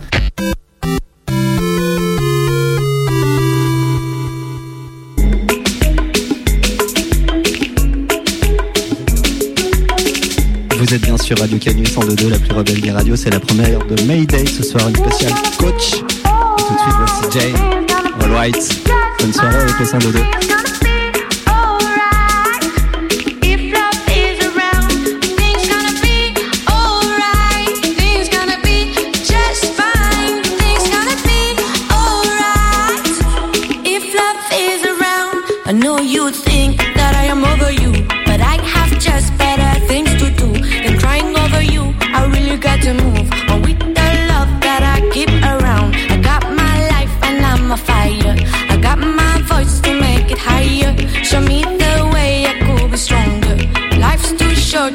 [10.91, 13.15] Vous êtes bien sûr Radio Canu 102, la plus rebelle des radios.
[13.15, 15.95] C'est la première de Mayday ce soir, une spéciale coach.
[15.95, 17.87] Et tout de suite, voici Jane,
[18.21, 18.89] All White.
[19.21, 20.70] Bonne soirée avec le 102.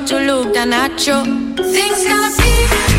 [0.08, 1.00] To look down at.
[1.00, 2.95] Things gonna be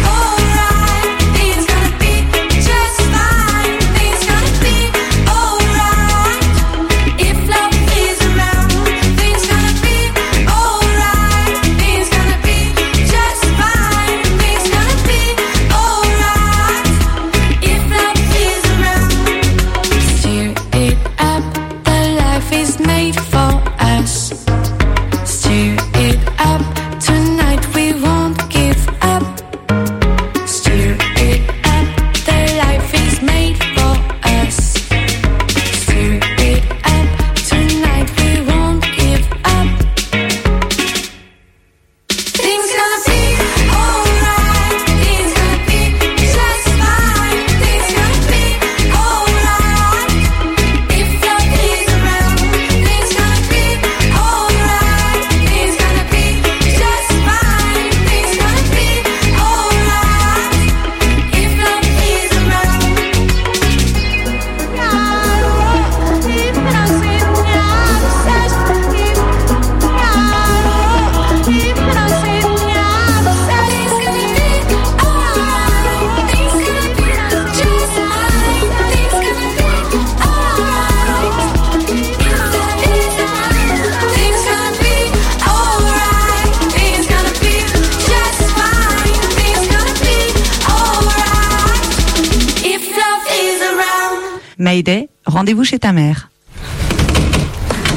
[95.47, 96.29] rendez-vous chez ta mère.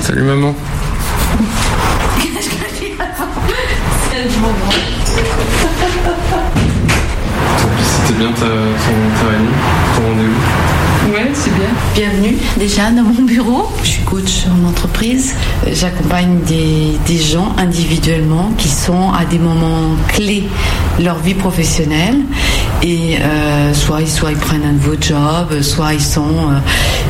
[0.01, 0.53] Salut maman.
[7.81, 9.51] C'était bien ta, ton, ta réunion,
[9.95, 10.69] ton rendez-vous
[11.11, 11.69] Ouais, c'est bien.
[11.95, 13.67] Bienvenue déjà dans mon bureau.
[13.81, 15.33] Je suis coach en entreprise.
[15.71, 20.43] J'accompagne des, des gens individuellement qui sont à des moments clés
[20.99, 22.17] de leur vie professionnelle.
[22.83, 26.59] Et euh, soit, soit ils prennent un nouveau job, soit ils sont, euh,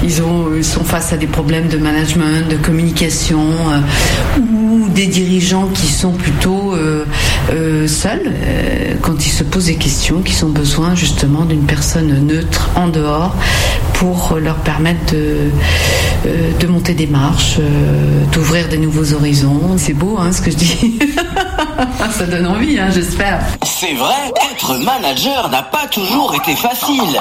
[0.04, 5.08] ils ont, ils sont face à des problèmes de management, de communication, euh, ou des
[5.08, 7.06] dirigeants qui sont plutôt euh,
[7.52, 12.26] euh, seuls euh, quand ils se posent des questions, qui ont besoin justement d'une personne
[12.26, 13.36] neutre en dehors
[13.94, 15.36] pour leur permettre de,
[16.26, 19.76] euh, monter des marches, euh, d'ouvrir des nouveaux horizons.
[19.78, 21.00] C'est beau hein, ce que je dis.
[22.12, 23.40] Ça donne envie, hein, j'espère.
[23.64, 27.20] C'est vrai, être manager n'a pas toujours été facile.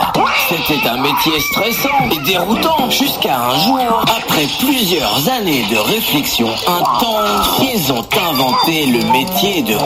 [0.48, 7.60] C'était un métier stressant et déroutant jusqu'à un jour, après plusieurs années de réflexion intense,
[7.74, 9.76] ils ont inventé le métier de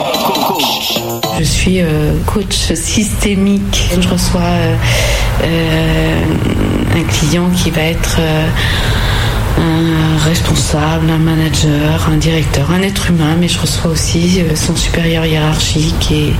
[0.47, 0.99] coach.
[1.39, 3.89] Je suis euh, coach systémique.
[3.99, 4.75] Je reçois euh,
[5.43, 6.23] euh,
[6.95, 8.47] un client qui va être euh,
[9.57, 14.75] un responsable, un manager, un directeur, un être humain, mais je reçois aussi euh, son
[14.75, 16.33] supérieur hiérarchique et,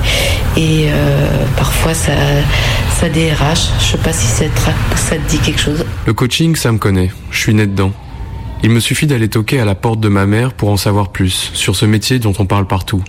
[0.60, 2.14] et euh, parfois sa,
[3.00, 3.70] sa DRH.
[3.80, 5.86] Je sais pas si ça te, ça te dit quelque chose.
[6.06, 7.12] Le coaching, ça me connaît.
[7.32, 7.92] Je suis né dedans.
[8.64, 11.52] Il me suffit d'aller toquer à la porte de ma mère pour en savoir plus
[11.54, 13.04] sur ce métier dont on parle partout.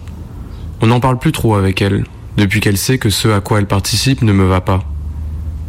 [0.81, 2.05] On n'en parle plus trop avec elle,
[2.37, 4.83] depuis qu'elle sait que ce à quoi elle participe ne me va pas.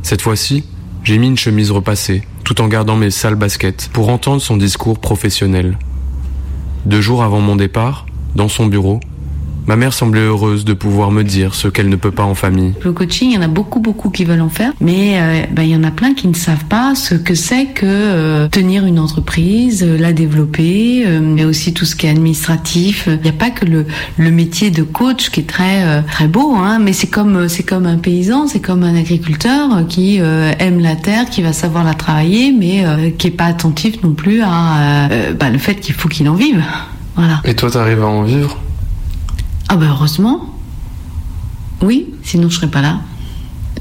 [0.01, 0.63] Cette fois-ci,
[1.05, 4.97] j'ai mis une chemise repassée, tout en gardant mes sales baskets, pour entendre son discours
[4.97, 5.77] professionnel.
[6.87, 8.99] Deux jours avant mon départ, dans son bureau,
[9.67, 12.73] ma mère semblait heureuse de pouvoir me dire ce qu'elle ne peut pas en famille.
[12.83, 15.63] Le coaching, il y en a beaucoup, beaucoup qui veulent en faire, mais euh, ben,
[15.63, 18.85] il y en a plein qui ne savent pas ce que c'est que euh, tenir
[18.85, 23.07] une entreprise, euh, la développer, euh, mais aussi tout ce qui est administratif.
[23.07, 23.85] Il n'y a pas que le,
[24.17, 27.63] le métier de coach qui est très, euh, très beau, hein, mais c'est comme, c'est
[27.63, 31.83] comme un paysan, c'est comme un agriculteur qui euh, aime la terre, qui va savoir
[31.83, 35.75] la travailler, mais euh, qui est pas attentif non plus à euh, ben, le fait
[35.75, 36.61] qu'il faut qu'il en vive.
[37.15, 37.41] Voilà.
[37.45, 38.57] Et toi, t'arrives à en vivre?
[39.69, 40.41] Ah ben heureusement.
[41.81, 42.99] Oui, sinon je serais pas là.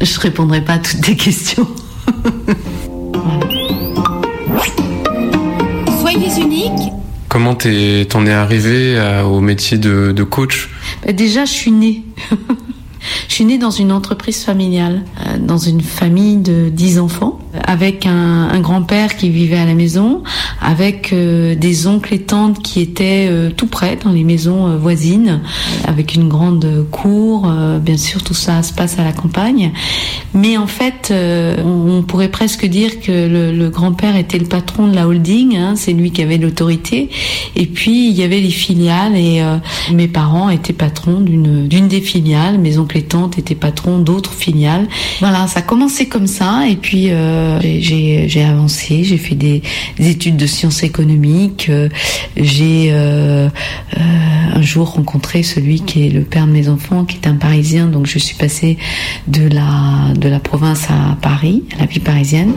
[0.01, 1.69] Je répondrai pas à toutes tes questions.
[6.01, 6.93] Soyez unique.
[7.29, 10.71] Comment t'es- t'en es arrivé à- au métier de, de coach?
[11.05, 12.03] Bah, déjà, je suis née.
[13.29, 18.07] Je suis née dans une entreprise familiale, euh, dans une famille de 10 enfants, avec
[18.07, 20.23] un, grand-père qui vivait à la maison,
[20.61, 24.77] avec euh, des oncles et tantes qui étaient euh, tout près, dans les maisons euh,
[24.77, 25.41] voisines,
[25.87, 27.51] avec une grande cour.
[27.81, 29.73] bien sûr, tout ça se passe à la campagne.
[30.33, 31.13] Mais en fait,
[31.65, 35.93] on, pourrait presque dire que le, grand-père était le patron de la holding, hein, c'est
[35.93, 37.11] lui qui avait l'autorité.
[37.57, 39.43] Et puis, il y avait les filiales et
[39.93, 44.87] mes parents étaient patrons d'une des filiales, mes oncles et tantes étaient patrons d'autres filiales.
[45.21, 47.11] Voilà, ça a commencé comme ça et puis
[47.63, 49.63] j'ai- j'ai avancé, j'ai fait des,
[49.99, 51.89] des études de sciences économiques, euh,
[52.37, 53.49] j'ai euh,
[53.97, 54.01] euh,
[54.55, 57.87] un jour rencontré celui qui est le père de mes enfants, qui est un Parisien,
[57.87, 58.79] donc je suis passée
[59.29, 62.53] de la de la province à Paris, à la vie parisienne.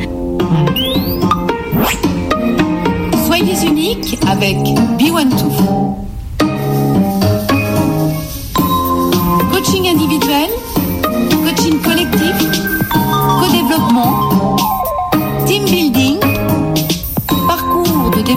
[3.26, 5.96] Soyez unique avec B12.
[9.52, 10.50] Coaching individuel,
[11.44, 12.36] coaching collectif,
[12.94, 14.27] co-développement,
[18.28, 18.34] du.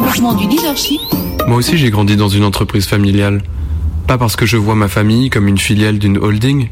[1.48, 3.42] Moi aussi, j'ai grandi dans une entreprise familiale.
[4.06, 6.68] Pas parce que je vois ma famille comme une filiale d'une holding,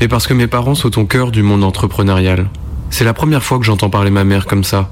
[0.00, 2.50] mais parce que mes parents sont au cœur du monde entrepreneurial.
[2.90, 4.90] C'est la première fois que j'entends parler ma mère comme ça.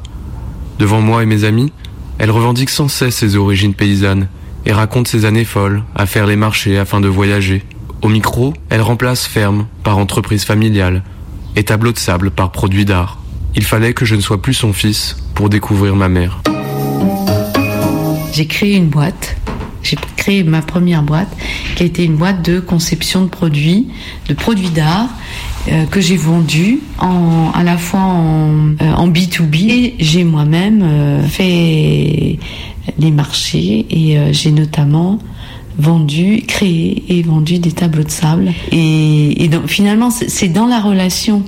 [0.79, 1.73] Devant moi et mes amis,
[2.19, 4.29] elle revendique sans cesse ses origines paysannes
[4.67, 7.65] et raconte ses années folles à faire les marchés afin de voyager.
[8.03, 11.03] Au micro, elle remplace ferme par entreprise familiale
[11.57, 13.19] et tableau de sable par produit d'art.
[13.57, 16.41] Il fallait que je ne sois plus son fils pour découvrir ma mère.
[18.35, 19.37] J'ai créé une boîte.
[19.85, 21.29] J'ai créé ma première boîte
[21.77, 23.89] qui a été une boîte de conception de produits,
[24.29, 25.09] de produits d'art
[25.69, 30.83] euh, que j'ai vendu en, à la fois en, euh, en B2B et j'ai moi-même
[30.83, 32.41] euh, fait
[32.99, 35.21] les marchés et euh, j'ai notamment
[35.79, 38.53] vendu, créé et vendu des tableaux de sable.
[38.73, 41.45] Et, et donc finalement c'est dans la relation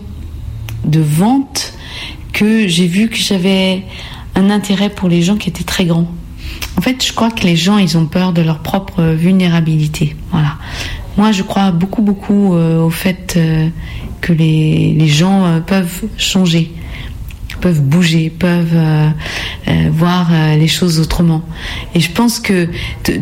[0.84, 1.72] de vente
[2.32, 3.82] que j'ai vu que j'avais
[4.36, 6.06] un intérêt pour les gens qui étaient très grands.
[6.76, 10.14] En fait, je crois que les gens, ils ont peur de leur propre vulnérabilité.
[10.30, 10.56] Voilà.
[11.16, 13.68] Moi, je crois beaucoup, beaucoup euh, au fait euh,
[14.20, 16.70] que les, les gens euh, peuvent changer.
[17.60, 18.78] peuvent bouger, peuvent
[19.90, 21.42] voir les choses autrement.
[21.94, 22.68] Et je pense que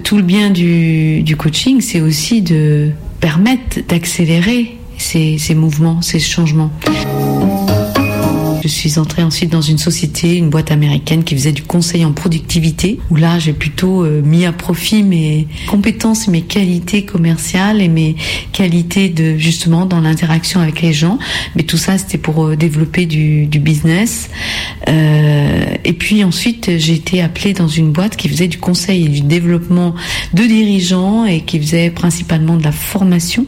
[0.03, 6.19] tout le bien du, du coaching, c'est aussi de permettre d'accélérer ces, ces mouvements, ces
[6.19, 6.73] changements.
[8.65, 12.13] Je suis entrée ensuite dans une société, une boîte américaine qui faisait du conseil en
[12.13, 17.89] productivité, où là j'ai plutôt euh, mis à profit mes compétences, mes qualités commerciales et
[17.89, 18.17] mes
[18.53, 21.19] qualités de justement dans l'interaction avec les gens.
[21.57, 24.31] Mais tout ça c'était pour euh, développer du, business.
[24.89, 29.09] Euh, et puis ensuite j'ai été appelée dans une boîte qui faisait du conseil et
[29.09, 29.95] du développement
[30.33, 33.45] de dirigeants et qui faisait principalement de la formation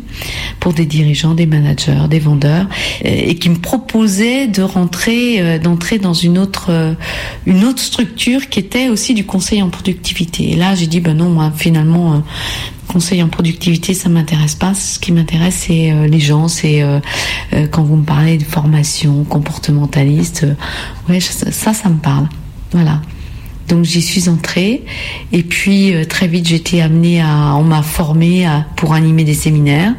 [0.60, 2.66] pour des dirigeants, des managers, des vendeurs,
[3.02, 6.94] et qui me proposait de rentrer, euh, d'entrer dans une autre, euh,
[7.46, 10.52] une autre structure qui était aussi du conseil en productivité.
[10.52, 12.18] Et là, j'ai dit, ben non, moi, finalement, euh,
[12.88, 14.74] conseil en productivité, ça m'intéresse pas.
[14.74, 16.84] Ce qui m'intéresse, c'est les gens, c'est
[17.72, 20.46] quand vous me parlez de formation comportementaliste,
[21.08, 22.28] ouais, ça, ça me parle.
[22.70, 23.02] Voilà.
[23.68, 24.84] Donc j'y suis entrée
[25.32, 29.34] et puis euh, très vite été amenée à, on m'a formée à, pour animer des
[29.34, 29.94] séminaires.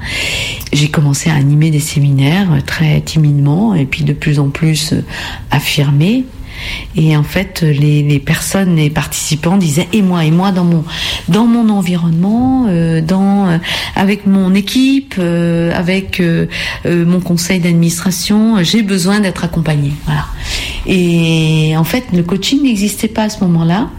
[0.72, 4.94] J'ai commencé à animer des séminaires euh, très timidement et puis de plus en plus
[4.94, 5.04] euh,
[5.52, 6.26] affirmée.
[6.96, 10.84] Et en fait, les, personnes, les participants disaient et moi, et moi dans mon
[11.28, 13.58] dans mon environnement, euh, dans euh,
[13.96, 16.22] avec mon équipe, euh, avec
[16.86, 19.94] mon conseil d'administration, j'ai besoin d'être accompagnée.
[20.06, 20.26] Voilà.
[20.86, 23.90] Et en fait, le coaching n'existait pas à ce moment-là.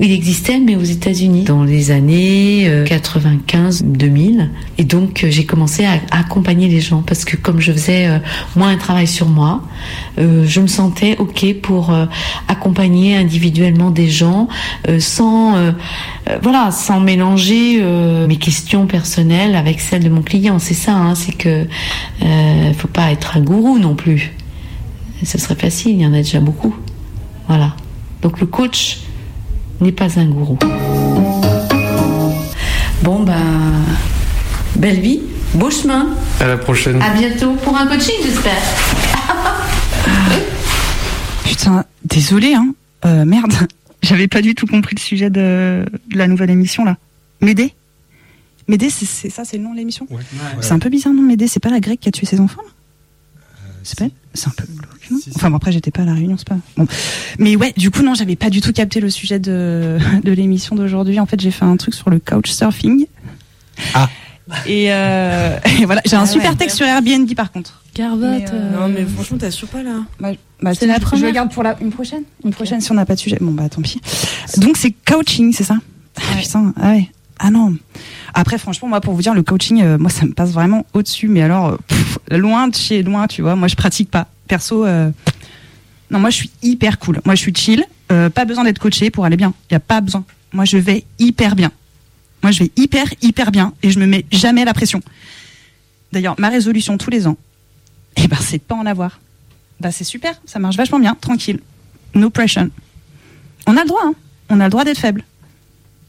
[0.00, 4.48] Il existait, mais aux États-Unis, dans les années 95-2000.
[4.78, 8.18] Et donc, euh, j'ai commencé à, accompagner les gens parce que comme je faisais euh,
[8.56, 9.62] moi un travail sur moi,
[10.18, 12.06] euh, je me sentais ok pour euh,
[12.48, 14.48] accompagner individuellement des gens
[14.88, 15.72] euh, sans, euh,
[16.28, 20.58] euh, voilà, sans mélanger euh, mes questions personnelles avec celles de mon client.
[20.58, 21.66] C'est ça, hein, c'est que
[22.22, 24.32] euh, faut pas être un gourou non plus.
[25.22, 26.74] Ce serait facile, il y en a déjà beaucoup.
[27.48, 27.76] Voilà.
[28.22, 29.00] Donc le coach
[29.80, 30.58] n'est pas un gourou.
[33.02, 33.34] Bon, bah,
[34.76, 35.20] belle vie,
[35.54, 36.08] beau chemin.
[36.40, 37.00] À la prochaine.
[37.02, 38.52] À bientôt pour un coaching, j'espère.
[41.44, 42.74] Putain, désolé, hein.
[43.06, 43.52] Euh, merde,
[44.02, 46.96] j'avais pas du tout compris le sujet de, de la nouvelle émission là.
[47.40, 47.74] Médée
[48.68, 50.06] Médée, c'est c'est ça, c'est le nom de l'émission
[50.60, 52.60] C'est un peu bizarre, non Médée, c'est pas la grecque qui a tué ses enfants
[52.62, 52.68] là?
[53.82, 56.36] C'est pas C'est un peu glauque, non Enfin bon, après j'étais pas à la réunion,
[56.38, 56.56] c'est pas.
[56.76, 56.86] Bon.
[57.38, 60.76] Mais ouais, du coup non, j'avais pas du tout capté le sujet de, de l'émission
[60.76, 61.18] d'aujourd'hui.
[61.20, 63.06] En fait, j'ai fait un truc sur le couchsurfing.
[63.94, 64.08] Ah.
[64.66, 66.56] Et, euh, et voilà, j'ai un Ah super ouais.
[66.56, 67.82] texte sur Airbnb par contre.
[67.94, 68.52] Carvotte.
[68.72, 69.96] Non, mais franchement, t'assures pas là.
[70.20, 70.30] Bah,
[70.62, 72.22] bah, C'est la je- Je première le garde pour la, une prochaine.
[72.44, 73.38] Une prochaine si on n'a pas de sujet.
[73.40, 74.00] Bon bah tant pis.
[74.58, 75.76] Donc c'est coaching, c'est ça
[76.16, 77.08] Ah putain, ah ouais.
[77.38, 77.76] Ah non.
[78.34, 81.28] Après franchement moi pour vous dire le coaching, euh, moi ça me passe vraiment au-dessus.
[81.28, 81.76] Mais alors
[82.30, 83.56] euh, loin de chez loin, tu vois.
[83.56, 84.28] Moi je pratique pas.
[84.48, 85.10] Perso, euh,
[86.10, 87.20] non moi je suis hyper cool.
[87.24, 87.84] Moi je suis chill.
[88.08, 89.54] Pas besoin d'être coaché pour aller bien.
[89.70, 90.24] Y a pas besoin.
[90.52, 91.70] Moi je vais hyper bien.
[92.42, 95.00] Moi je vais hyper hyper bien et je me mets jamais la pression.
[96.12, 97.36] D'ailleurs ma résolution tous les ans,
[98.16, 99.20] eh ben c'est de pas en avoir.
[99.78, 101.60] Bah c'est super, ça marche vachement bien, tranquille.
[102.14, 102.66] No pressure.
[103.66, 104.14] On a le droit, hein.
[104.48, 105.22] On a le droit d'être faible.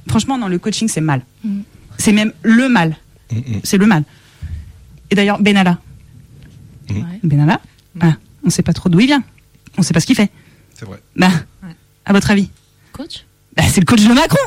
[0.08, 1.22] Franchement, non, le coaching, c'est mal.
[2.02, 2.96] C'est même le mal.
[3.64, 4.04] C'est le mal.
[5.12, 5.78] Et d'ailleurs, Benalla.
[7.24, 7.62] Benalla,
[8.02, 9.24] ah, on sait pas trop d'où il vient.
[9.78, 10.32] On sait pas ce qu'il fait.
[10.74, 11.00] C'est vrai.
[11.16, 11.30] Bah,
[12.06, 12.50] à votre avis
[12.92, 13.24] Coach
[13.56, 14.40] bah, C'est le coach de Macron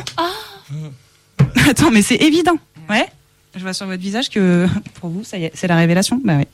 [1.71, 2.57] Attends, mais c'est évident.
[2.91, 3.07] Ouais
[3.55, 6.21] Je vois sur votre visage que pour vous, ça y est, c'est la révélation.
[6.25, 6.45] Bah oui.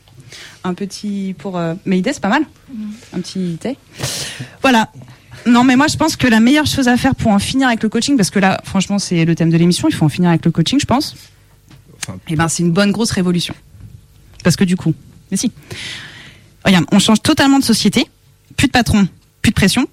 [0.64, 2.44] Un petit pour euh, c'est pas mal.
[3.14, 3.78] Un petit thé.
[4.60, 4.92] Voilà.
[5.46, 7.82] Non, mais moi, je pense que la meilleure chose à faire pour en finir avec
[7.82, 10.30] le coaching, parce que là, franchement, c'est le thème de l'émission, il faut en finir
[10.30, 11.16] avec le coaching, je pense.
[12.28, 13.54] Et ben, c'est une bonne grosse révolution.
[14.42, 14.94] Parce que du coup,
[15.30, 15.52] mais si.
[16.64, 18.06] Regarde, on change totalement de société.
[18.56, 19.08] Plus de patron,
[19.40, 19.86] plus de pression,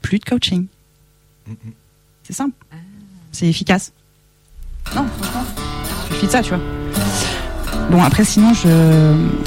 [0.00, 0.66] plus de coaching.
[2.22, 2.54] C'est simple.
[3.32, 3.92] C'est efficace.
[4.94, 5.44] Non, franchement,
[6.10, 7.27] il suffit de ça, tu vois.
[7.90, 8.68] Bon, après, sinon, je,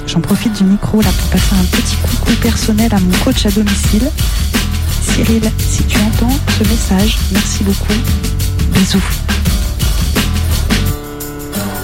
[0.07, 3.51] j'en profite du micro là pour passer un petit coucou personnel à mon coach à
[3.51, 4.09] domicile.
[5.13, 7.93] Cyril, si tu entends ce message, merci beaucoup.
[8.73, 9.01] Bisous.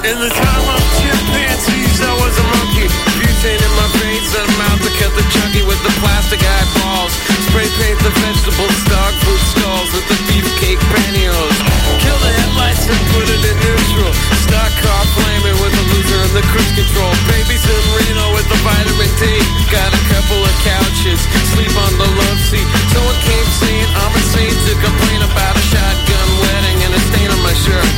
[0.04, 2.88] In the time of chimpanzees, I was a monkey.
[3.20, 7.12] Butane in my veins and mouth to cut the chunky with the plastic eyeballs.
[7.50, 11.60] Spray paint the vegetables, dog food stalls with the beefcake pantyhose.
[12.00, 14.37] Kill the headlights and put it in neutral.
[14.48, 17.12] stock car flaming with a loser and the cruise control.
[17.28, 19.24] Baby in with the vitamin D.
[19.68, 21.20] Got a couple of couches,
[21.54, 22.68] sleep on the love seat.
[22.96, 27.42] Someone came saying I'm insane to complain about a shotgun wedding and a stain on
[27.44, 27.92] my shirt.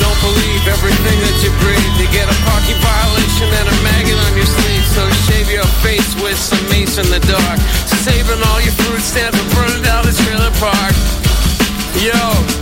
[0.00, 1.94] Don't believe everything that you breathe.
[2.00, 4.86] You get a parking violation and a maggot on your sleeve.
[4.96, 7.58] So shave your face with some mace in the dark.
[8.00, 10.94] Saving all your food stamps and burning down this trailer park.
[12.00, 12.59] Yo.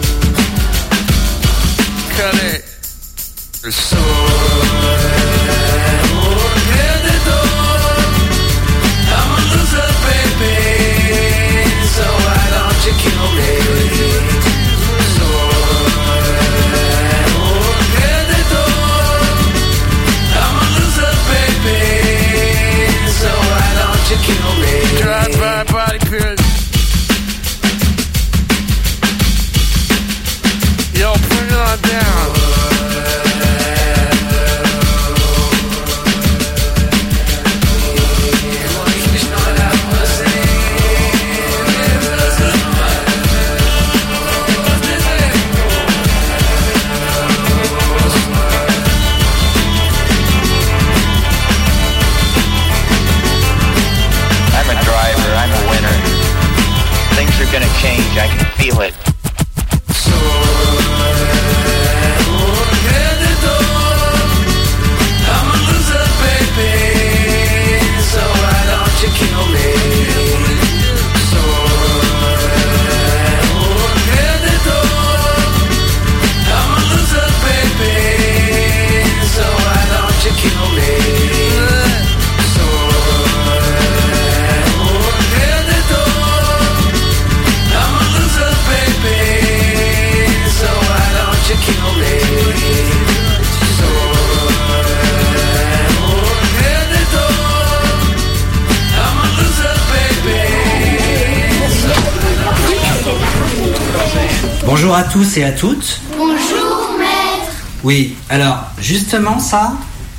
[105.49, 106.01] À toutes.
[106.19, 107.53] Bonjour, maître.
[107.83, 109.73] Oui, alors justement ça,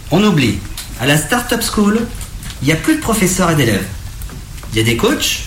[0.09, 0.57] on oublie.
[0.99, 1.99] À la Startup School,
[2.63, 3.85] il n'y a plus de professeurs et d'élèves.
[4.71, 5.41] Il y a des coachs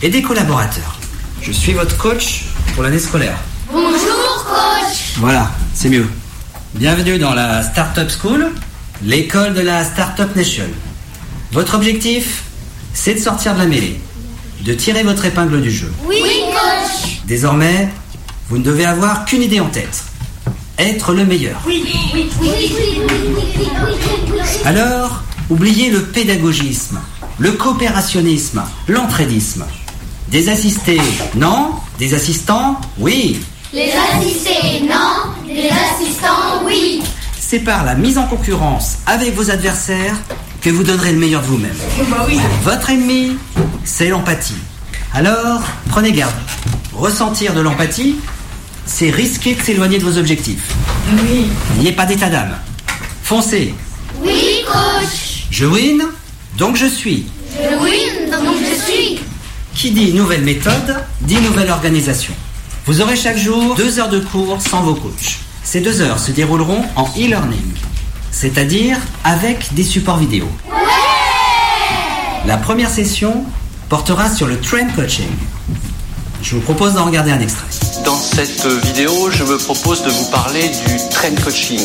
[0.00, 0.96] et des collaborateurs.
[1.42, 3.36] Je suis votre coach pour l'année scolaire.
[3.72, 5.16] Bonjour, coach.
[5.16, 6.08] Voilà, c'est mieux.
[6.74, 8.52] Bienvenue dans la Startup School,
[9.02, 10.68] l'école de la Startup Nation.
[11.50, 12.44] Votre objectif,
[12.94, 14.00] c'est de sortir de la mêlée,
[14.60, 15.92] de tirer votre épingle du jeu.
[16.04, 17.22] Oui, coach.
[17.24, 17.88] Désormais,
[18.48, 20.04] vous ne devez avoir qu'une idée en tête.
[20.78, 21.60] Être le meilleur.
[24.64, 27.00] Alors, oubliez le pédagogisme,
[27.38, 29.64] le coopérationnisme, l'entraidisme.
[30.28, 31.00] Des assistés,
[31.34, 33.40] non Des assistants, oui.
[33.72, 35.32] Les assistés, non.
[35.46, 37.02] Les assistants, oui.
[37.38, 40.16] C'est par la mise en concurrence avec vos adversaires
[40.60, 41.76] que vous donnerez le meilleur de vous-même.
[42.10, 42.38] Bah oui.
[42.64, 43.36] Votre ennemi,
[43.84, 44.58] c'est l'empathie.
[45.14, 46.34] Alors, prenez garde.
[46.92, 48.16] Ressentir de l'empathie,
[48.86, 50.74] c'est risquer de s'éloigner de vos objectifs.
[51.12, 51.48] Oui.
[51.76, 52.56] N'ayez pas d'état d'âme.
[53.22, 53.74] Foncez.
[54.22, 55.46] Oui, coach.
[55.50, 56.02] Je win,
[56.56, 57.26] donc je suis.
[57.52, 59.20] Je win, donc je suis.
[59.74, 62.32] Qui dit nouvelle méthode, dit nouvelle organisation.
[62.86, 65.38] Vous aurez chaque jour deux heures de cours sans vos coachs.
[65.64, 67.74] Ces deux heures se dérouleront en e-learning,
[68.30, 70.48] c'est-à-dire avec des supports vidéo.
[72.46, 73.44] La première session
[73.88, 75.26] portera sur le trend coaching.
[76.42, 77.66] Je vous propose d'en regarder un extrait.
[78.04, 81.84] Dans cette vidéo, je me propose de vous parler du trend coaching.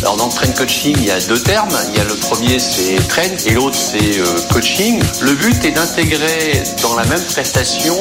[0.00, 1.76] Alors dans le trend coaching, il y a deux termes.
[1.92, 5.00] Il y a le premier, c'est trend, et l'autre, c'est euh, coaching.
[5.20, 7.96] Le but est d'intégrer dans la même prestation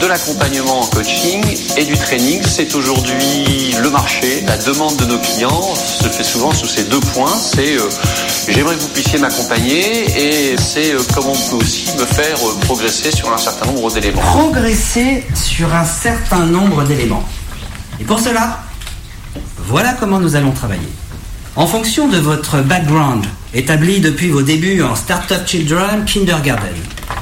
[0.00, 1.42] de l'accompagnement en coaching
[1.76, 2.42] et du training.
[2.46, 4.42] C'est aujourd'hui le marché.
[4.46, 7.34] La demande de nos clients se fait souvent sous ces deux points.
[7.36, 7.88] C'est euh,
[8.48, 12.54] j'aimerais que vous puissiez m'accompagner et c'est euh, comment on peut aussi me faire euh,
[12.62, 14.20] progresser sur un certain nombre d'éléments.
[14.22, 17.26] Progresser sur un certain nombre d'éléments.
[18.00, 18.62] Et pour cela,
[19.66, 20.88] voilà comment nous allons travailler.
[21.56, 26.74] En fonction de votre background, établi depuis vos débuts en Startup Children Kindergarten,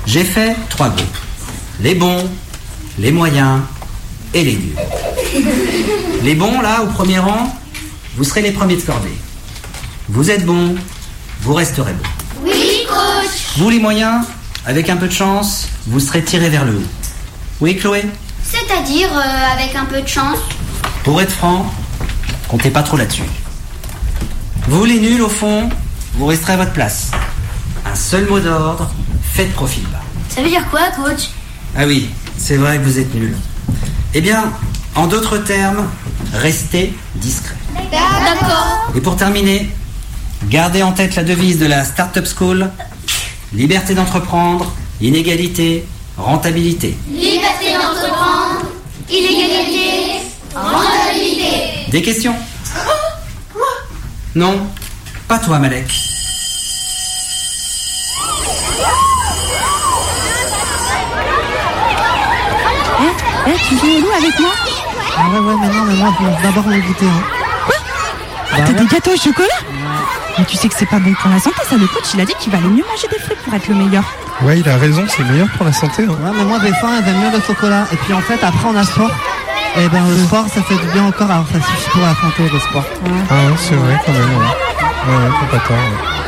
[0.07, 1.19] j'ai fait trois groupes.
[1.81, 2.29] Les bons,
[2.99, 3.61] les moyens
[4.33, 4.77] et les nuls.
[6.23, 7.55] Les bons, là, au premier rang,
[8.17, 9.17] vous serez les premiers de cordée.
[10.09, 10.75] Vous êtes bons,
[11.43, 12.09] vous resterez bons.
[12.45, 13.57] Oui, coach.
[13.57, 14.25] Vous, les moyens,
[14.65, 17.02] avec un peu de chance, vous serez tirés vers le haut.
[17.63, 18.05] Oui, Chloé
[18.43, 20.39] C'est-à-dire euh, avec un peu de chance.
[21.05, 21.73] Pour être franc,
[22.49, 23.23] comptez pas trop là-dessus.
[24.67, 25.69] Vous, les nuls, au fond,
[26.15, 27.13] vous resterez à votre place.
[27.87, 28.91] Un seul mot d'ordre,
[29.23, 30.03] faites profil bas.
[30.29, 31.29] Ça veut dire quoi, coach?
[31.77, 33.37] Ah oui, c'est vrai que vous êtes nuls.
[34.13, 34.53] Eh bien,
[34.97, 35.89] en d'autres termes,
[36.35, 37.55] restez discret.
[37.93, 38.91] D'accord.
[38.97, 39.71] Et pour terminer,
[40.49, 42.69] gardez en tête la devise de la Startup School
[43.55, 45.85] liberté d'entreprendre, inégalité,
[46.17, 46.97] rentabilité.
[49.13, 50.23] Illégalité,
[50.55, 51.91] rentabilité.
[51.91, 52.35] Des questions
[54.35, 54.67] Non
[55.29, 55.87] Pas toi, Malek.
[63.01, 64.51] Eh, eh, tu viens où avec moi
[65.17, 67.07] Ah ouais, ouais, mais non, mais moi, faut d'abord le goûter.
[67.07, 67.73] Hein.
[68.53, 69.49] Ah, T'as des gâteaux au chocolat
[70.39, 71.77] Mais tu sais que c'est pas bon pour la santé, ça.
[71.77, 74.05] Le coach, il a dit qu'il valait mieux manger des fruits pour être le meilleur.
[74.43, 76.05] Ouais, il a raison, c'est meilleur pour la santé.
[76.05, 76.09] hein.
[76.25, 77.87] Ouais, mais moi, des fois, j'aime mieux le chocolat.
[77.93, 79.11] Et puis, en fait, après, on a sport.
[79.77, 81.31] Et ben, le sport, ça fait du bien encore.
[81.31, 82.85] Alors, ça suffit pour la santé, le sport.
[83.31, 84.23] Ah ouais, c'est vrai quand même.
[84.23, 86.22] Ouais, ouais, pas ouais.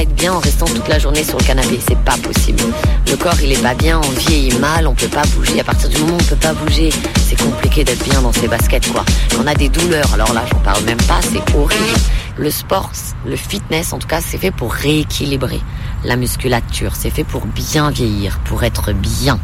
[0.00, 2.62] Être bien en restant toute la journée sur le canapé, c'est pas possible.
[3.10, 5.60] Le corps il est pas bien, on vieillit mal, on peut pas bouger.
[5.60, 6.90] À partir du moment où on peut pas bouger,
[7.28, 9.04] c'est compliqué d'être bien dans ses baskets quoi.
[9.30, 12.00] Quand on a des douleurs, alors là j'en parle même pas, c'est horrible.
[12.38, 12.90] Le sport,
[13.26, 15.60] le fitness en tout cas, c'est fait pour rééquilibrer
[16.04, 19.38] la musculature, c'est fait pour bien vieillir, pour être bien.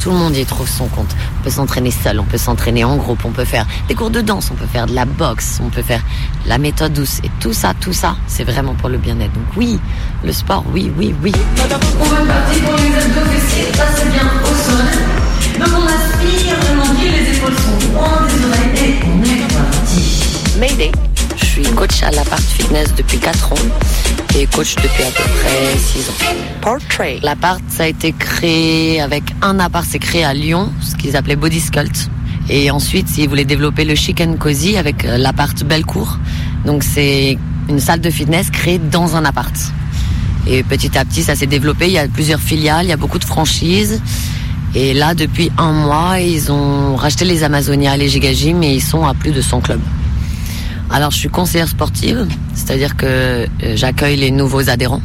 [0.00, 1.14] Tout le monde y trouve son compte.
[1.38, 4.20] On peut s'entraîner seul, on peut s'entraîner en groupe, on peut faire des cours de
[4.20, 6.02] danse, on peut faire de la boxe, on peut faire
[6.46, 7.20] la méthode douce.
[7.22, 9.32] Et tout ça, tout ça, c'est vraiment pour le bien-être.
[9.32, 9.78] Donc oui,
[10.24, 11.32] le sport, oui, oui, oui.
[12.00, 15.60] On va partir pour les abdos fessiers, passez bien au sol.
[15.60, 20.58] Donc on aspire, vraiment bien, les épaules sont loin des oreilles et on est parti.
[20.58, 21.11] Mayday.
[21.42, 23.56] Je suis coach à l'appart fitness depuis 4 ans
[24.38, 26.12] et coach depuis à peu près 6 ans.
[26.60, 27.18] Portrait.
[27.22, 31.36] L'appart, ça a été créé avec un appart, c'est créé à Lyon, ce qu'ils appelaient
[31.36, 32.08] Body Sculpt.
[32.48, 36.18] Et ensuite, ils voulaient développer le chic and cozy avec euh, l'appart Bellecour.
[36.64, 37.36] Donc c'est
[37.68, 39.54] une salle de fitness créée dans un appart.
[40.46, 41.86] Et petit à petit, ça s'est développé.
[41.86, 44.00] Il y a plusieurs filiales, il y a beaucoup de franchises.
[44.74, 49.04] Et là, depuis un mois, ils ont racheté les Amazonia, les Gigagym et ils sont
[49.04, 49.80] à plus de 100 clubs.
[50.90, 55.02] Alors, je suis conseillère sportive, c'est-à-dire que euh, j'accueille les nouveaux adhérents.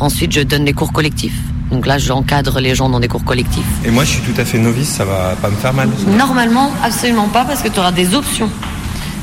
[0.00, 1.38] Ensuite, je donne des cours collectifs.
[1.70, 3.64] Donc là, j'encadre les gens dans des cours collectifs.
[3.84, 5.88] Et moi, je suis tout à fait novice, ça va pas me faire mal.
[6.06, 8.50] Normalement, absolument pas, parce que tu auras des options.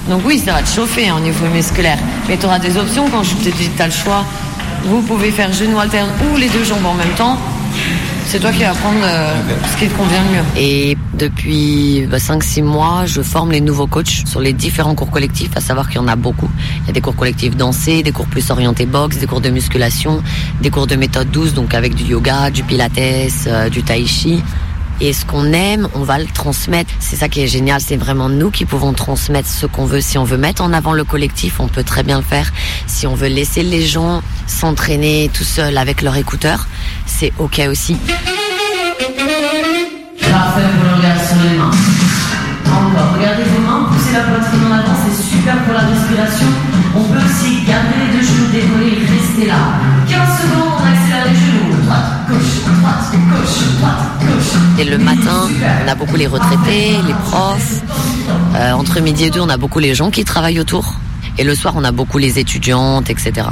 [0.09, 1.99] Donc oui, ça va te chauffer hein, au niveau musculaire.
[2.27, 4.25] Mais tu auras des options quand je te dis tu as le choix.
[4.85, 7.37] Vous pouvez faire genou alterne ou les deux jambes en même temps.
[8.31, 9.33] C'est toi qui vas prendre euh,
[9.71, 10.43] ce qui te convient le mieux.
[10.55, 15.61] Et depuis 5-6 mois, je forme les nouveaux coachs sur les différents cours collectifs, à
[15.61, 16.47] savoir qu'il y en a beaucoup.
[16.83, 19.49] Il y a des cours collectifs dansés, des cours plus orientés boxe, des cours de
[19.49, 20.21] musculation,
[20.61, 22.99] des cours de méthode douce, donc avec du yoga, du pilates,
[23.47, 24.43] euh, du tai chi.
[25.01, 26.91] Et ce qu'on aime, on va le transmettre.
[26.99, 30.01] C'est ça qui est génial, c'est vraiment nous qui pouvons transmettre ce qu'on veut.
[30.01, 32.51] Si on veut mettre en avant le collectif, on peut très bien le faire.
[32.85, 36.67] Si on veut laisser les gens s'entraîner tout seuls avec leur écouteur,
[37.05, 37.95] c'est ok aussi.
[40.19, 41.71] Parfait, vous regardez sur les mains.
[42.67, 46.47] Encore, regardez vos mains, poussez la poitrine en avant, c'est super pour la respiration.
[46.95, 49.79] On peut aussi garder les deux genoux décollés et rester là.
[50.07, 51.68] 15 secondes, on accélère les genoux.
[54.77, 55.47] Et le matin,
[55.85, 57.81] on a beaucoup les retraités, les profs.
[58.55, 60.95] Euh, entre midi et deux, on a beaucoup les gens qui travaillent autour.
[61.37, 63.47] Et le soir, on a beaucoup les étudiantes, etc.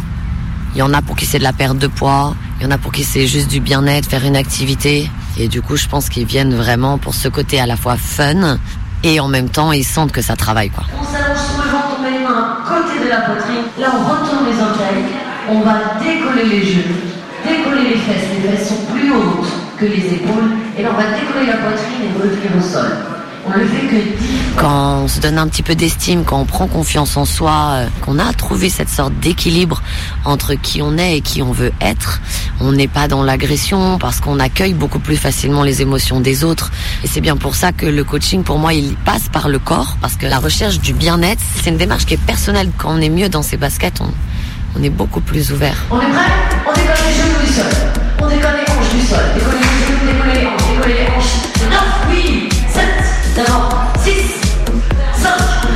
[0.75, 2.71] Il y en a pour qui c'est de la perte de poids, il y en
[2.71, 5.09] a pour qui c'est juste du bien-être, faire une activité.
[5.37, 8.57] Et du coup, je pense qu'ils viennent vraiment pour ce côté à la fois fun
[9.03, 10.83] et en même temps, ils sentent que ça travaille, quoi.
[10.99, 13.63] On s'allonge sur le ventre, on met les mains à côté de la poitrine.
[13.79, 15.03] Là, on retourne les orteils.
[15.49, 17.16] On va décoller les genoux,
[17.47, 18.27] décoller les fesses.
[18.35, 20.51] Les fesses sont plus hautes que les épaules.
[20.77, 22.91] Et là, on va décoller la poitrine et revenir au sol.
[23.47, 26.45] On le fait que 10 quand on se donne un petit peu d'estime, quand on
[26.45, 29.83] prend confiance en soi, euh, qu'on a trouvé cette sorte d'équilibre
[30.25, 32.21] entre qui on est et qui on veut être,
[32.59, 36.71] on n'est pas dans l'agression parce qu'on accueille beaucoup plus facilement les émotions des autres.
[37.03, 39.95] Et c'est bien pour ça que le coaching, pour moi, il passe par le corps
[40.01, 42.71] parce que la recherche du bien-être, c'est une démarche qui est personnelle.
[42.77, 44.11] Quand on est mieux dans ses baskets, on,
[44.77, 45.77] on est beaucoup plus ouvert.
[45.91, 46.31] On est prêt?
[46.65, 47.65] On genoux du sol.
[48.21, 49.19] On décolle les hanches du sol.
[49.35, 51.35] Décoller les décoller les hanches, décoller les hanches.
[51.69, 51.79] 9,
[52.09, 52.83] oui, 7,
[53.35, 54.11] d'abord, 6,
[55.21, 55.29] 5.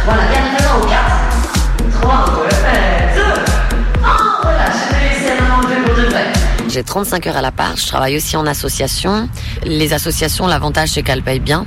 [0.05, 2.01] Voilà, garde la main au 4.
[2.01, 3.15] 3, on peut le faire.
[3.15, 6.25] 2, 1, voilà, je vais laisser la main enlevée pour de vrai.
[6.67, 7.77] J'ai 35 heures à la part.
[7.77, 9.29] Je travaille aussi en association.
[9.63, 11.65] Les associations, l'avantage, c'est qu'elles payent bien.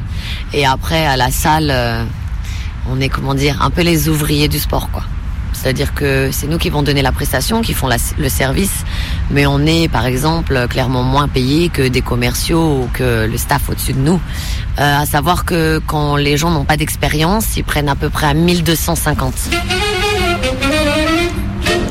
[0.52, 2.05] Et après, à la salle, euh,
[2.90, 5.02] on est, comment dire, un peu les ouvriers du sport, quoi.
[5.64, 7.88] C'est-à-dire que c'est nous qui vont donner la prestation, qui font
[8.18, 8.84] le service,
[9.30, 13.70] mais on est, par exemple, clairement moins payé que des commerciaux ou que le staff
[13.70, 14.20] au-dessus de nous.
[14.78, 18.26] Euh, à savoir que quand les gens n'ont pas d'expérience, ils prennent à peu près
[18.26, 19.32] à 1250.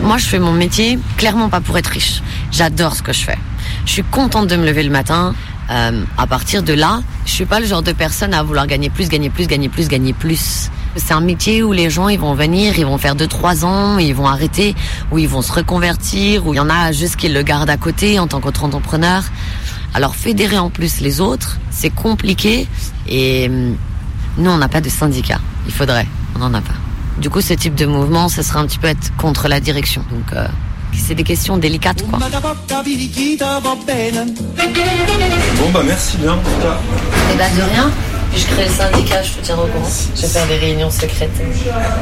[0.03, 2.21] Moi, je fais mon métier clairement pas pour être riche.
[2.51, 3.39] J'adore ce que je fais.
[3.87, 5.33] Je suis contente de me lever le matin.
[5.71, 8.91] Euh, à partir de là, je suis pas le genre de personne à vouloir gagner
[8.91, 10.69] plus, gagner plus, gagner plus, gagner plus.
[10.95, 13.97] C'est un métier où les gens ils vont venir, ils vont faire deux trois ans,
[13.97, 14.75] ils vont arrêter,
[15.11, 17.77] où ils vont se reconvertir, où il y en a juste qui le gardent à
[17.77, 19.23] côté en tant qu'autre entrepreneur.
[19.93, 22.67] Alors fédérer en plus les autres, c'est compliqué
[23.07, 23.75] et hum,
[24.37, 25.39] nous on n'a pas de syndicat.
[25.65, 26.73] Il faudrait, on n'en a pas.
[27.17, 30.03] Du coup, ce type de mouvement, ce serait un petit peu être contre la direction.
[30.11, 30.47] Donc, euh,
[30.99, 32.19] c'est des questions délicates, quoi.
[35.57, 36.77] Bon, bah merci bien en tout cas.
[37.33, 37.91] Eh ben, de rien.
[38.31, 39.89] Puis je crée le syndicat, je te tiens au courant.
[40.15, 41.29] Je vais faire des réunions secrètes.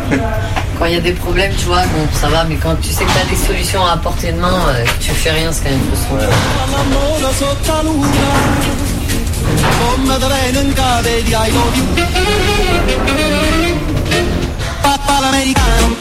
[0.79, 3.03] Quand il y a des problèmes, tu vois, bon, ça va, mais quand tu sais
[3.03, 5.69] que tu as des solutions à portée de main, euh, tu fais rien, c'est quand
[5.69, 6.17] même frustrant.
[15.93, 16.00] tu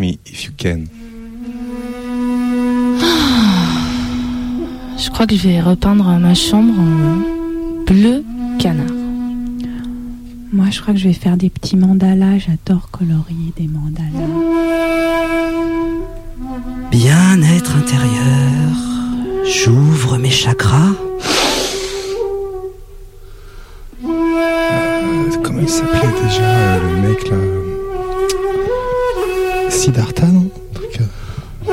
[0.00, 0.84] me if you can.
[4.98, 8.24] Je crois que je vais repeindre ma chambre en bleu
[8.58, 8.86] canard.
[10.52, 12.38] Moi, je crois que je vais faire des petits mandalas.
[12.38, 14.26] J'adore colorier des mandalas.
[16.90, 18.72] Bien-être intérieur.
[19.44, 20.92] J'ouvre mes chakras.
[24.04, 27.36] Euh, comment il s'appelait déjà euh, le mec là?
[29.86, 31.72] Siddhartha, non truc, euh,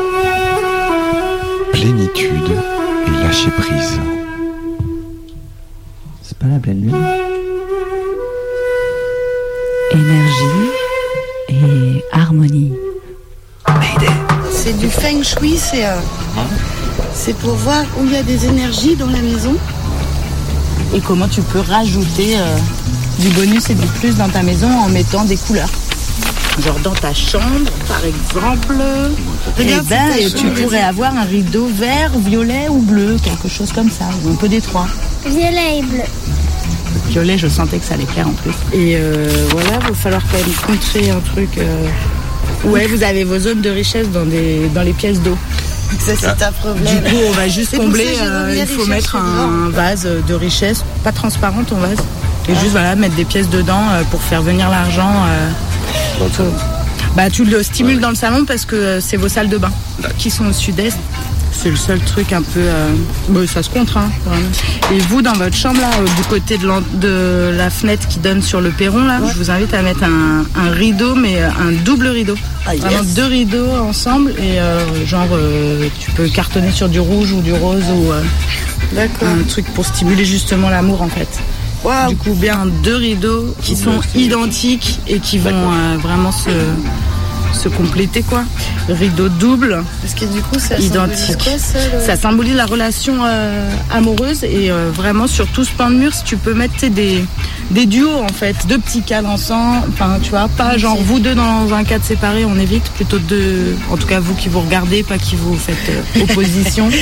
[1.72, 2.52] Plénitude
[3.08, 4.00] et lâcher prise.
[6.22, 6.96] C'est pas la pleine lune
[9.94, 10.70] Énergie
[11.50, 12.74] et harmonie.
[14.52, 15.96] c'est du feng shui, c'est euh,
[17.16, 19.56] c'est pour voir où il y a des énergies dans la maison.
[20.94, 22.58] Et comment tu peux rajouter euh,
[23.18, 25.72] du bonus et du plus dans ta maison en mettant des couleurs.
[26.60, 28.76] Genre dans ta chambre, par exemple,
[29.60, 34.06] eh ben, tu pourrais avoir un rideau vert, violet ou bleu, quelque chose comme ça,
[34.24, 34.88] ou un peu des trois.
[35.26, 36.02] Violet et bleu.
[37.10, 38.52] Violet, je sentais que ça allait plaire en plus.
[38.72, 41.58] Et euh, voilà, il va falloir quand même contrer un truc.
[41.58, 41.88] euh,
[42.66, 45.38] Ouais, vous avez vos zones de richesse dans, des, dans les pièces d'eau.
[46.00, 46.86] Ça, c'est un problème.
[47.04, 48.08] Du coup, on va juste combler.
[48.22, 51.98] euh, il faut mettre un vase de richesse, pas transparent ton vase.
[52.48, 55.14] Et juste voilà, mettre des pièces dedans euh, pour faire venir l'argent.
[56.22, 56.50] Euh,
[57.16, 59.72] Bah, tu le stimules dans le salon parce que euh, c'est vos salles de bain
[60.18, 60.98] qui sont au sud-est.
[61.56, 62.60] C'est le seul truc un peu.
[62.60, 62.90] euh,
[63.30, 64.48] bon, ça se contre, hein, vraiment.
[64.92, 68.60] Et vous, dans votre chambre, là, euh, du côté de, la fenêtre qui donne sur
[68.60, 72.36] le perron, là, je vous invite à mettre un, un rideau, mais un double rideau.
[72.66, 72.84] Ah, yes.
[72.84, 77.42] Vraiment deux rideaux ensemble et euh, genre, euh, tu peux cartonner sur du rouge ou
[77.42, 78.24] du rose ou euh,
[79.22, 81.40] un truc pour stimuler justement l'amour, en fait.
[82.08, 86.50] Du coup, bien deux rideaux qui sont identiques et qui vont euh, vraiment se,
[87.54, 88.44] se compléter, quoi.
[88.90, 89.84] Rideau double.
[90.02, 91.44] Parce que du coup, ça symbolise identique.
[91.44, 95.72] quoi, ça, le- Ça symbolise la relation euh, amoureuse et euh, vraiment sur tout ce
[95.72, 97.24] pan de mur, si tu peux mettre des,
[97.72, 99.88] des duos en fait, deux petits cadres ensemble.
[99.90, 103.76] Enfin, tu vois, pas genre vous deux dans un cadre séparé, on évite plutôt deux.
[103.92, 106.90] En tout cas, vous qui vous regardez, pas qui vous faites euh, opposition.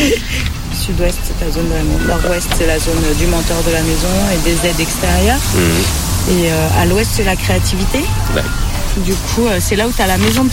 [0.74, 2.08] Sud-ouest, c'est ta zone de la maison.
[2.08, 5.40] Nord-ouest, c'est la zone du mentor de la maison et des aides extérieures.
[6.30, 8.00] Et euh, à l'ouest, c'est la créativité.
[8.98, 10.46] Du coup, euh, c'est là où tu as la maison,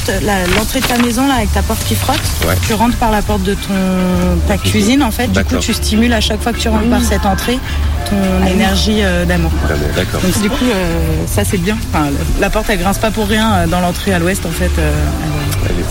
[0.57, 2.21] l'entrée de ta maison là avec ta porte qui frotte.
[2.47, 2.55] Ouais.
[2.67, 3.75] Tu rentres par la porte de ton
[4.47, 5.27] ta cuisine en fait.
[5.33, 7.59] Du coup, tu stimules à chaque fois que tu rentres par cette entrée
[8.09, 9.51] ton énergie euh, d'amour.
[9.97, 10.21] D'accord.
[10.23, 11.77] Donc du coup, euh, ça c'est bien.
[11.93, 12.07] Enfin,
[12.41, 14.71] la- porte elle grince pas pour rien dans l'entrée à l'ouest en fait.
[14.79, 14.93] euh,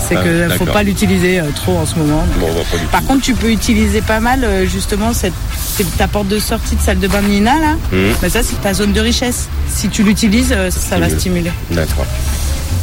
[0.08, 0.74] c'est Ah, que faut d'accord.
[0.74, 2.24] pas l'utiliser euh, trop en ce moment.
[2.40, 5.34] Bon, on va pas Par contre, tu peux utiliser pas mal justement cette
[5.78, 7.74] c'est ta porte de sortie de salle de bain de Nina là.
[7.92, 8.14] Mhm.
[8.22, 9.48] Mais ça c'est ta zone de richesse.
[9.70, 11.18] Si tu l'utilises, euh, ça va mieux.
[11.20, 11.52] stimuler.
[11.72, 12.06] D'accord.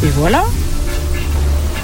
[0.02, 0.42] Et voilà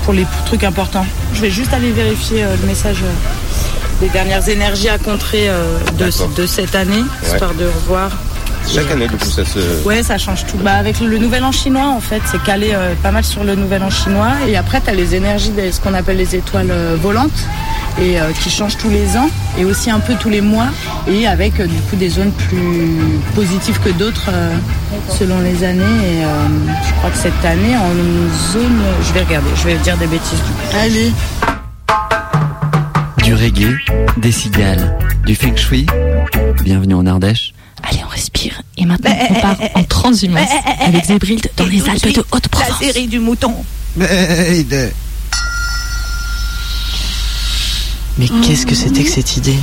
[0.04, 1.06] pour les trucs importants.
[1.34, 5.78] Je vais juste aller vérifier euh, le message euh, des dernières énergies à contrer euh,
[5.98, 7.28] de, de cette année, Ouais.
[7.32, 8.10] histoire de revoir.
[8.72, 9.58] Chaque année, du coup, ça se.
[9.84, 10.58] Ouais, ça change tout.
[10.58, 13.54] Bah, avec le nouvel an chinois, en fait, c'est calé euh, pas mal sur le
[13.56, 14.32] nouvel an chinois.
[14.48, 17.30] Et après, tu as les énergies de ce qu'on appelle les étoiles euh, volantes,
[18.00, 19.28] et euh, qui changent tous les ans,
[19.58, 20.68] et aussi un peu tous les mois,
[21.06, 22.96] et avec euh, du coup des zones plus
[23.34, 24.56] positives que d'autres euh,
[25.18, 25.82] selon les années.
[25.82, 26.28] Et euh,
[26.86, 27.90] je crois que cette année, en
[28.52, 28.80] zone.
[29.06, 30.76] Je vais regarder, je vais dire des bêtises du coup.
[30.78, 31.12] Allez.
[33.22, 33.76] Du reggae,
[34.16, 35.86] des cigales, du feng shui.
[36.64, 37.52] Bienvenue en Ardèche.
[37.82, 38.62] Allez, on respire.
[38.76, 42.80] Et maintenant, on part en transhumance avec Zébrild dans les Alpes de Haute-Provence.
[42.80, 43.54] La série du mouton.
[48.20, 49.56] Mais qu'est-ce que c'était que cette idée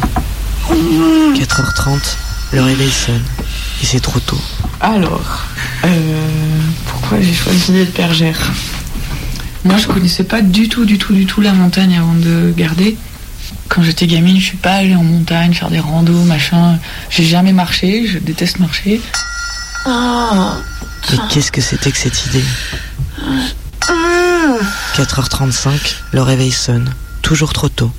[1.36, 2.00] 4h30,
[2.54, 3.22] le réveil sonne.
[3.84, 4.42] Et c'est trop tôt.
[4.82, 5.44] Alors,
[5.86, 8.40] euh, pourquoi j'ai choisi d'être bergère?
[9.64, 12.98] Moi, je connaissais pas du tout, du tout, du tout la montagne avant de garder.
[13.68, 16.80] Quand j'étais gamine, je suis pas allée en montagne faire des randos, machin.
[17.12, 19.00] J'ai jamais marché, je déteste marcher.
[19.86, 22.44] Mais qu'est-ce que c'était que cette idée?
[24.96, 26.92] 4h35, le réveil sonne.
[27.28, 27.92] Toujours trop tôt.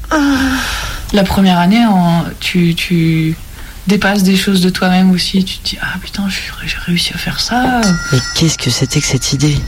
[1.13, 3.37] La première année, en- tu, tu
[3.87, 5.45] dépasses des choses de toi-même aussi.
[5.45, 7.83] Tu te dis, ah putain, j'ai réussi à faire ça.
[8.11, 9.59] Mais qu'est-ce que c'était que cette idée?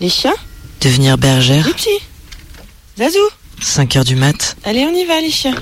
[0.00, 0.34] Les chiens
[0.80, 2.00] Devenir bergère Les petits.
[2.98, 3.28] Zazou.
[3.62, 5.54] 5h du mat Allez, on y va, les chiens.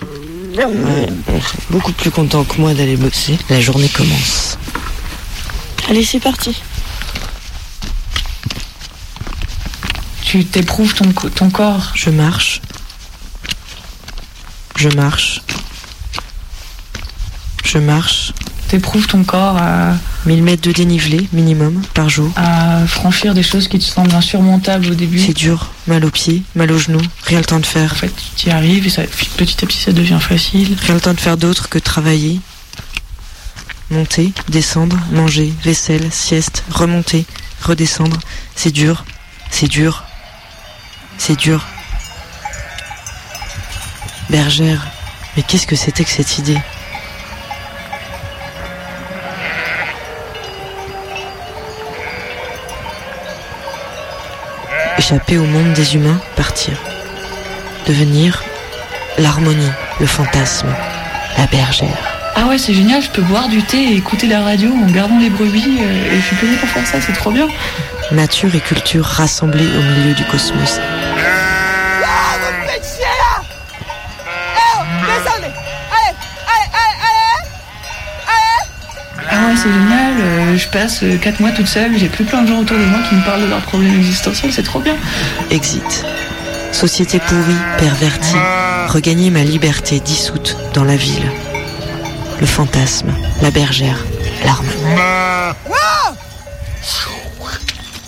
[0.57, 1.07] Ouais,
[1.69, 3.37] beaucoup plus content que moi d'aller bosser.
[3.51, 4.57] La journée commence.
[5.91, 6.57] Allez, c'est parti.
[10.23, 11.93] Tu t'éprouves ton, co- ton corps?
[11.95, 12.63] Je marche.
[14.77, 15.43] Je marche.
[17.65, 18.33] Je marche.
[18.69, 19.95] T'éprouves ton corps à...
[20.27, 22.31] 1000 mètres de dénivelé minimum par jour.
[22.37, 25.19] à franchir des choses qui te semblent insurmontables au début.
[25.19, 27.93] C'est dur, mal aux pieds, mal aux genoux, rien le temps de faire.
[27.93, 29.03] En fait, tu y arrives et ça,
[29.37, 30.77] petit à petit ça devient facile.
[30.81, 32.41] Rien le temps de faire d'autre que travailler.
[33.91, 37.27] Monter, descendre, manger, vaisselle, sieste, remonter,
[37.63, 38.19] redescendre.
[38.57, 39.05] C'est dur,
[39.51, 40.05] c'est dur,
[41.19, 41.67] c'est dur.
[44.31, 44.87] Bergère,
[45.37, 46.59] mais qu'est-ce que c'était que cette idée
[54.97, 56.79] Échapper au monde des humains, partir.
[57.87, 58.43] Devenir
[59.19, 59.71] l'harmonie,
[60.01, 60.69] le fantasme,
[61.37, 62.15] la bergère.
[62.37, 65.19] Ah ouais, c'est génial, je peux boire du thé et écouter la radio en gardant
[65.19, 67.47] les brebis euh, et je suis payé pour faire ça, c'est trop bien.
[68.11, 70.81] Nature et culture rassemblées au milieu du cosmos.
[79.55, 82.61] Ouais, c'est génial, euh, je passe 4 mois toute seule, j'ai plus plein de gens
[82.61, 84.97] autour de moi qui me parlent de leurs problèmes existentiels, c'est trop bien.
[85.51, 86.05] Exit.
[86.73, 88.37] Société pourrie, pervertie,
[88.89, 91.31] regagner ma liberté dissoute dans la ville.
[92.41, 94.05] Le fantasme, la bergère,
[94.45, 94.67] l'arme.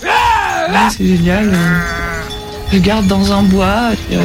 [0.02, 1.50] Ouais, c'est génial.
[1.54, 1.80] euh,
[2.72, 4.24] Je garde dans un bois, euh,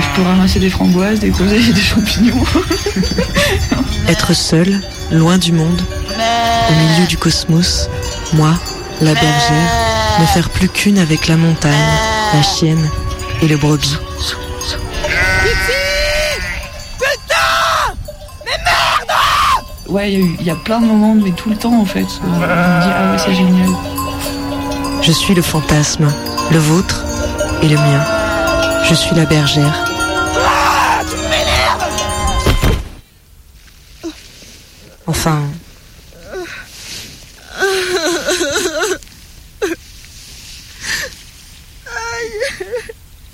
[0.00, 2.44] je peux ramasser des framboises, déposer des champignons.
[4.08, 4.80] Être seul,
[5.12, 5.80] loin du monde,
[6.68, 7.88] au milieu du cosmos,
[8.32, 8.54] moi,
[9.00, 9.70] la bergère,
[10.20, 11.72] ne faire plus qu'une avec la montagne,
[12.34, 12.88] la chienne
[13.42, 13.96] et le brebis.
[19.88, 21.78] Ouais, il y a eu- il y, a plein de moments, mais tout le temps
[21.78, 22.00] en fait.
[22.00, 23.68] euh, on me dit, ah ouais, c'est génial.
[25.02, 26.10] Je suis le fantasme,
[26.50, 27.04] le vôtre
[27.62, 28.04] et le mien.
[28.88, 29.91] Je suis la bergère.
[35.14, 35.46] Enfin,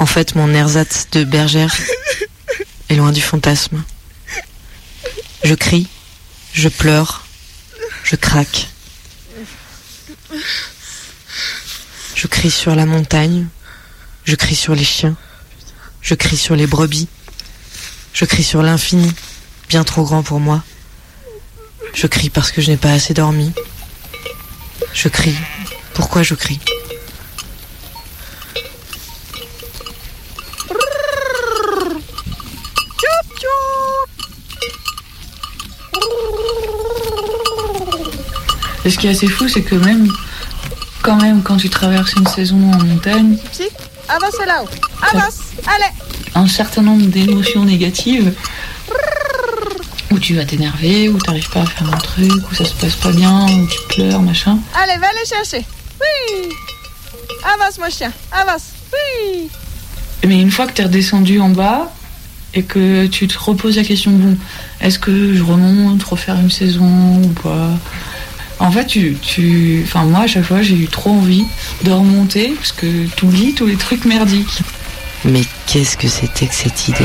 [0.00, 1.72] en fait, mon ersatz de bergère
[2.88, 3.84] est loin du fantasme.
[5.44, 5.86] Je crie,
[6.52, 7.24] je pleure,
[8.02, 8.70] je craque.
[12.16, 13.46] Je crie sur la montagne,
[14.24, 15.16] je crie sur les chiens,
[16.02, 17.06] je crie sur les brebis,
[18.12, 19.12] je crie sur l'infini,
[19.68, 20.64] bien trop grand pour moi.
[21.94, 23.52] Je crie parce que je n'ai pas assez dormi.
[24.92, 25.36] Je crie.
[25.94, 26.60] Pourquoi je crie?
[38.84, 40.08] Et ce qui est assez fou, c'est que même,
[41.02, 43.64] quand même, quand tu traverses une saison en montagne, Si,
[44.08, 44.68] avance là-haut.
[45.12, 45.90] Avance, allez.
[46.34, 48.32] un certain nombre d'émotions négatives,
[50.18, 52.96] où tu vas t'énerver, où t'arrives pas à faire un truc, où ça se passe
[52.96, 54.58] pas bien, où tu pleures, machin.
[54.74, 55.64] Allez, va les chercher.
[56.00, 56.48] Oui.
[57.44, 58.12] Avance, mon chien.
[58.32, 58.72] Avance.
[58.92, 59.48] Oui.
[60.26, 61.92] Mais une fois que t'es redescendu en bas
[62.52, 64.36] et que tu te reposes la question, bon,
[64.80, 67.70] est-ce que je remonte, refaire une saison ou pas?
[68.58, 71.44] En fait, tu, tu, enfin moi à chaque fois j'ai eu trop envie
[71.84, 74.62] de remonter parce que t'oublies tous les trucs merdiques.
[75.24, 77.04] Mais qu'est-ce que c'était que cette idée?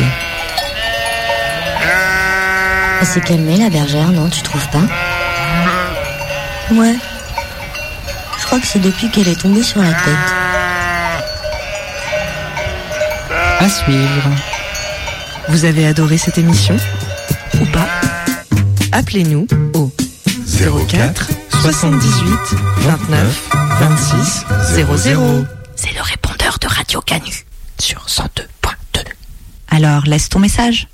[3.03, 4.83] Elle s'est calmée, la bergère, non, tu trouves pas
[6.71, 6.95] Ouais.
[8.39, 10.13] Je crois que c'est depuis qu'elle est tombée sur la tête.
[13.59, 14.29] À suivre.
[15.49, 16.77] Vous avez adoré cette émission
[17.59, 17.89] Ou pas
[18.93, 19.91] Appelez-nous au
[20.87, 21.27] 04
[21.61, 22.37] 78
[22.77, 23.49] 29
[23.81, 24.45] 26
[25.01, 25.45] 00.
[25.75, 27.43] C'est le répondeur de Radio Canu
[27.79, 29.03] sur 102.2.
[29.71, 30.87] Alors, laisse ton message.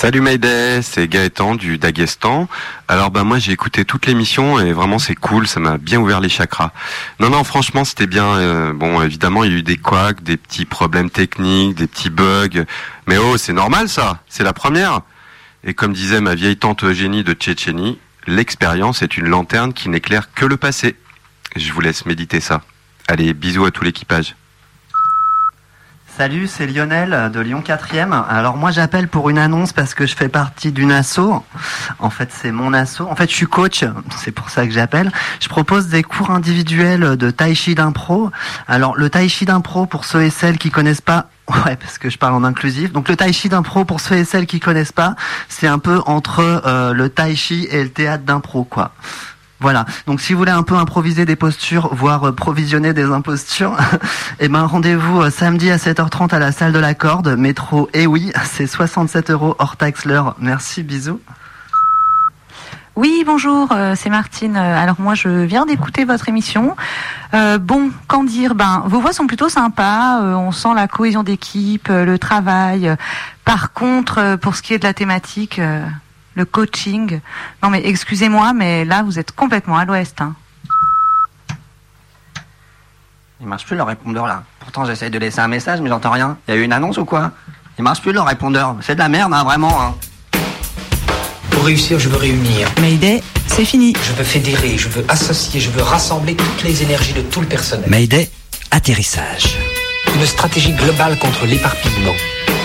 [0.00, 2.48] Salut Mayday, c'est Gaëtan du Daguestan.
[2.86, 6.20] Alors bah moi j'ai écouté toute l'émission et vraiment c'est cool, ça m'a bien ouvert
[6.20, 6.70] les chakras.
[7.18, 8.26] Non non franchement c'était bien.
[8.36, 12.10] euh, bon évidemment il y a eu des couacs, des petits problèmes techniques, des petits
[12.10, 12.64] bugs,
[13.08, 15.00] mais oh c'est normal ça, c'est la première.
[15.64, 20.32] Et comme disait ma vieille tante Eugénie de Tchétchénie, l'expérience est une lanterne qui n'éclaire
[20.32, 20.94] que le passé.
[21.56, 22.62] Je vous laisse méditer ça.
[23.08, 24.36] Allez bisous à tout l'équipage.
[26.18, 28.24] Salut, c'est Lionel de Lyon 4e.
[28.28, 31.44] Alors moi j'appelle pour une annonce parce que je fais partie d'une asso.
[32.00, 33.02] En fait c'est mon asso.
[33.02, 33.84] En fait je suis coach,
[34.16, 35.12] c'est pour ça que j'appelle.
[35.38, 38.32] Je propose des cours individuels de tai chi d'impro.
[38.66, 41.30] Alors le tai chi d'impro pour ceux et celles qui connaissent pas
[41.64, 42.90] Ouais, parce que je parle en inclusif.
[42.90, 45.14] Donc le tai chi d'impro, pour ceux et celles qui connaissent pas,
[45.48, 48.90] c'est un peu entre euh, le tai chi et le théâtre d'impro, quoi.
[49.60, 49.86] Voilà.
[50.06, 53.76] Donc si vous voulez un peu improviser des postures, voire euh, provisionner des impostures,
[54.40, 57.88] eh ben rendez-vous euh, samedi à 7h30 à la salle de la corde, métro.
[57.92, 60.36] Et oui, c'est 67 euros hors taxe l'heure.
[60.38, 61.20] Merci, bisous.
[62.94, 64.56] Oui, bonjour, euh, c'est Martine.
[64.56, 66.76] Alors moi, je viens d'écouter votre émission.
[67.32, 68.56] Bon, qu'en dire?
[68.56, 70.20] Ben, vos voix sont plutôt sympas.
[70.20, 72.96] on sent la cohésion d'équipe, le travail.
[73.44, 75.60] Par contre, pour ce qui est de la thématique,
[76.38, 77.20] le coaching.
[77.62, 80.20] Non, mais excusez-moi, mais là, vous êtes complètement à l'ouest.
[80.22, 80.34] Hein.
[83.40, 84.42] Il marche plus leur répondeur là.
[84.58, 86.38] Pourtant j'essaye de laisser un message mais j'entends rien.
[86.48, 87.30] Il y a eu une annonce ou quoi?
[87.78, 88.74] Il marche plus leur répondeur.
[88.80, 89.80] C'est de la merde, hein, vraiment.
[89.80, 89.94] Hein.
[91.50, 92.68] Pour réussir, je veux réunir.
[92.80, 93.94] Mayday, c'est fini.
[94.02, 97.46] Je veux fédérer, je veux associer, je veux rassembler toutes les énergies de tout le
[97.46, 97.88] personnel.
[97.88, 98.28] Mayday,
[98.72, 99.56] atterrissage.
[100.18, 102.14] Une stratégie globale contre l'éparpillement,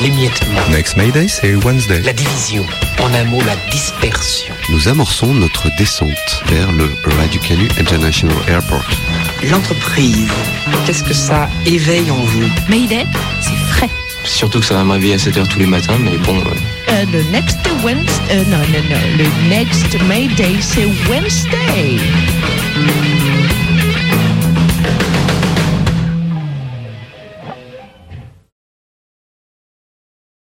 [0.01, 2.01] l'émiettement, Next Mayday, c'est Wednesday.
[2.01, 2.66] la division.
[3.01, 4.54] En un mot, la dispersion.
[4.70, 6.89] Nous amorçons notre descente vers le
[7.20, 8.86] Raducanu International Airport.
[9.51, 10.28] L'entreprise,
[10.86, 12.49] qu'est-ce que ça éveille en vous?
[12.70, 13.06] Mayday,
[13.41, 13.89] c'est frais.
[14.24, 16.38] Surtout que ça va me réveiller à 7h tous les matins, mais bon.
[16.89, 21.99] euh, le next Wednesday, euh, non, non, non, le next May Day, c'est Wednesday.